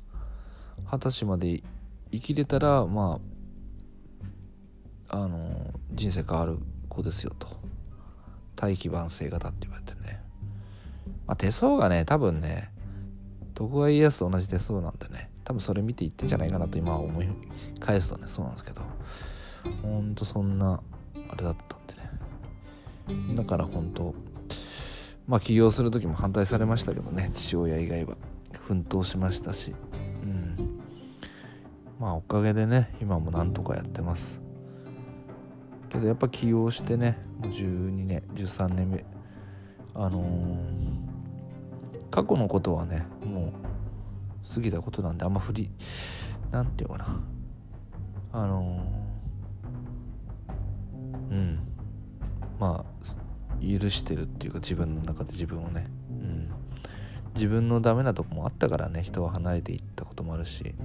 [0.91, 1.61] 二十歳まで
[2.11, 3.19] 生きれたらま
[5.09, 7.47] ああの人生変わる子ですよと。
[8.55, 10.21] 大器晩成型って言われてね、
[11.25, 12.71] まあ、手相がね多分ね
[13.53, 15.28] 徳川家康と同じ手相なんでね。
[15.49, 17.27] 多分それ見ていってんじゃないかなと今は思い
[17.79, 18.81] 返すとねそうなんですけど。
[19.81, 20.79] ほんとそんな
[21.27, 23.35] あれだったんでね。
[23.35, 24.13] だから本当
[25.25, 28.15] まあ起業する時も反対されましたけどね父親以外は。
[28.67, 29.73] 奮闘しましたし。
[30.23, 30.79] うん。
[31.99, 34.39] まあおかげでね今もなんとかやってます。
[35.89, 39.03] けどやっぱ起業してねもう12年13年目。
[39.95, 40.59] あのー、
[42.11, 43.68] 過去のことはねもう
[44.53, 45.71] 過ぎたことなんであんま振り
[46.51, 47.05] なんていうかな。
[48.31, 51.59] あのー、うん。
[52.59, 52.99] まあ
[53.61, 56.49] 許してるっていうか自分の中で自分をね、うん、
[57.35, 60.75] 自分のダメなとこもあったからね人は離れていったこともあるし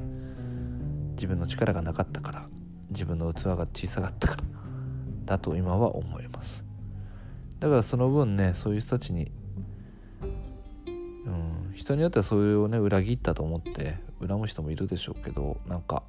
[1.12, 2.48] 自分の力がなかったから
[2.90, 4.42] 自分の器が小さかったから
[5.24, 6.64] だと今は思います。
[7.60, 9.32] だからその分ねそういう人たちに
[11.26, 13.96] うん人によってはそれをね裏切ったと思って
[14.26, 16.02] 恨む人もいるでしょうけどなんか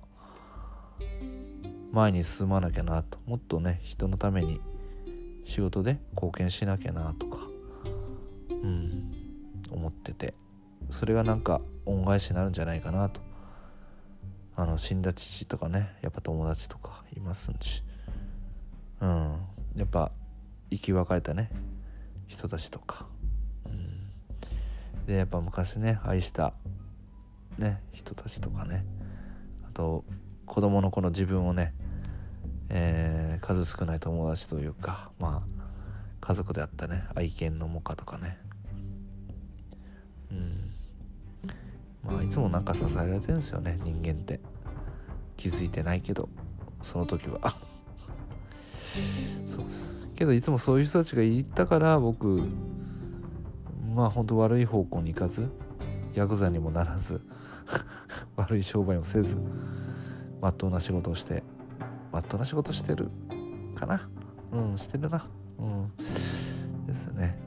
[1.91, 4.61] 前に進まなきゃなともっとね人のために
[5.45, 7.39] 仕事で貢献しなきゃなとか
[8.49, 9.11] うん
[9.71, 10.33] 思ってて
[10.89, 13.21] それがなんか恩返しになるんじゃないかなと。
[14.57, 17.83] あの死んだ父とかねやっぱ友達とかいますんし。
[19.01, 19.35] うん
[19.75, 20.11] やっぱ
[20.71, 21.51] 生き別れたね
[22.27, 23.05] 人たちとか、
[25.05, 26.53] でやっぱ昔ね愛した
[27.57, 28.85] ね人たちとかね。
[29.67, 30.03] あと
[30.45, 31.73] 子供の頃自分をね、
[32.69, 35.65] えー、数少ない友達というかまあ
[36.21, 38.37] 家族であったね愛犬のモカとかね。
[40.31, 40.71] うん。
[42.03, 44.39] まあいつもなんか支えられてるんですよね人間って。
[45.37, 46.29] 気づいてないけど
[46.81, 47.55] その時は。
[49.45, 49.95] そうです。
[50.15, 52.47] けどいつもそういう人たちがいたから僕
[53.95, 55.49] まあ本当悪い方向に行かず
[56.13, 57.21] ヤクザにもならず
[58.35, 59.37] 悪い商売をせず
[60.41, 61.43] まっとうな仕事をして
[62.11, 63.09] まっとうな仕事してる
[63.73, 64.09] かな。
[64.51, 65.25] うんしてるな。
[65.57, 65.91] うん。
[66.85, 67.37] ですね。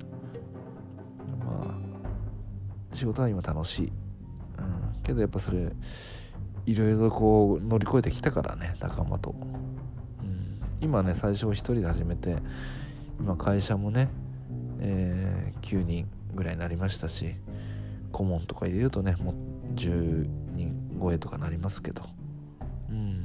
[1.41, 3.89] まあ仕事は今楽しい、う
[4.99, 5.71] ん、けどやっぱそれ
[6.65, 9.35] いろいろこう乗り越えてきたからね仲間と、
[10.23, 12.37] うん、今ね最初一人で始めて
[13.21, 14.09] 今会社もね、
[14.81, 16.09] えー、9人
[16.39, 17.35] ぐらいになりましたし
[18.13, 22.03] 顧問とか入れるとねもう10人超えとかなりますけど。
[22.91, 23.25] うん。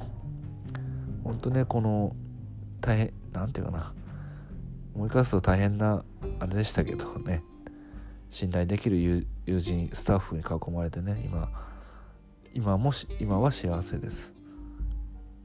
[1.23, 2.15] ほんとねこの
[2.81, 3.93] 大変なんていうかな。
[4.93, 6.03] 思い返すと大変な
[6.39, 7.43] あれでしたけどね。
[8.29, 9.25] 信頼できる友
[9.59, 11.49] 人スタッフに囲まれてね今
[12.53, 14.33] 今もし今は幸せです。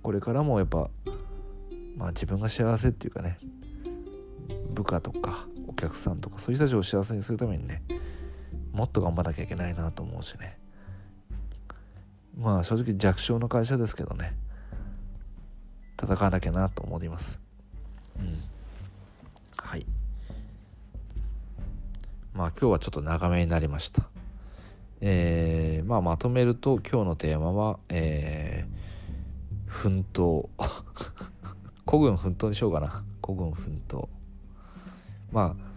[0.02, 0.90] これからもやっぱ
[1.96, 3.38] まあ自分が幸せっていうかね
[4.70, 5.46] 部下とか
[5.78, 7.82] 客さんとかそういう人たちを幸せにするためにね
[8.72, 10.58] もっと頑張らなきゃいけないなと思うしね。
[12.36, 14.36] まあ正直弱小の会社ですけどね
[16.00, 17.40] 戦わなきゃなと思います。
[18.18, 18.40] うん。
[19.56, 19.86] はい。
[22.32, 24.08] まあ今日はちょっと長めになりました。
[25.00, 30.48] えー、まあまとめると今日のテーマはえー、奮闘。
[31.84, 33.02] 孤軍奮闘にしようかな。
[33.20, 34.08] 孤軍奮闘。
[35.32, 35.67] まあ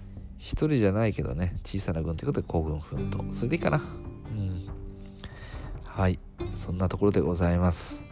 [0.41, 3.77] 一人じゃないけどね小さな軍ということで孤軍奮闘それでいいかな。
[3.77, 3.79] う
[4.33, 4.67] ん。
[5.85, 6.17] はい。
[6.55, 8.03] そんなところでございます。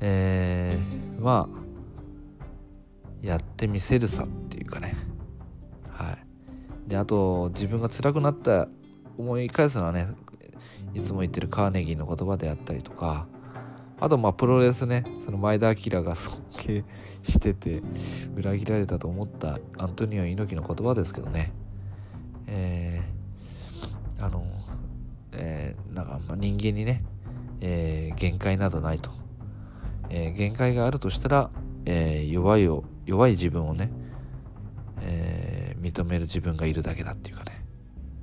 [0.00, 1.58] えー、まあ
[3.20, 4.94] やってみせるさっていうかね。
[5.90, 6.88] はい。
[6.88, 8.66] であと自分が辛くなった
[9.18, 10.06] 思い返すのはね
[10.94, 13.26] いつも言ってるカーネギーの言葉であったりとか
[14.00, 16.84] あとまあプロレスねその前田明が尊敬
[17.22, 17.82] してて
[18.36, 21.52] 裏切られたと思ったアントニオ猪木の言葉ですけどね。
[22.46, 24.44] えー、あの
[25.32, 27.04] えー、なんかま人間にね、
[27.60, 29.10] えー、限界などないと、
[30.10, 31.50] えー、限界があるとしたら、
[31.84, 33.90] えー、弱いを弱い自分をね、
[35.02, 37.64] えー、認める自分がいるだけだっていうかね。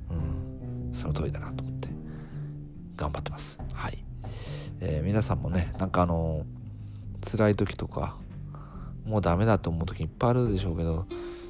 [0.09, 0.13] う
[0.91, 0.93] ん。
[0.93, 1.89] その通りだなと思って
[2.95, 3.59] 頑張ってます。
[3.73, 4.04] はい、
[4.87, 6.45] えー、皆さんもねなんかあの
[7.29, 8.15] 辛い時とか
[9.05, 11.05] もうダメだと思う時いっぱいあるでしょうけど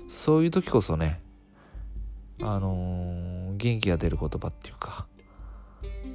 [0.09, 1.21] そういう時こそね
[2.41, 5.07] あのー、元気が出る言葉っていうか、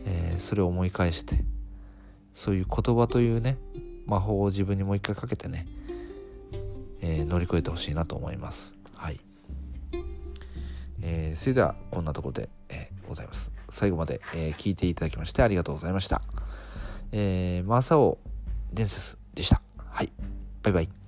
[0.05, 1.45] えー、それを思い返して
[2.35, 3.59] そういう言葉というね
[4.07, 5.67] 魔法を自分にもう一回かけてね
[7.03, 8.75] えー、乗り越えてほしいなと思います。
[8.95, 9.21] はい。
[11.03, 13.51] えー、それではこんなところで、え、ございます。
[13.71, 16.23] 最後まで、え、聞いていただきましてありがとうございました。
[17.13, 18.19] えー、マサオ
[18.73, 19.61] 伝説でした。
[19.77, 20.13] はい。
[20.63, 21.00] バイバイ。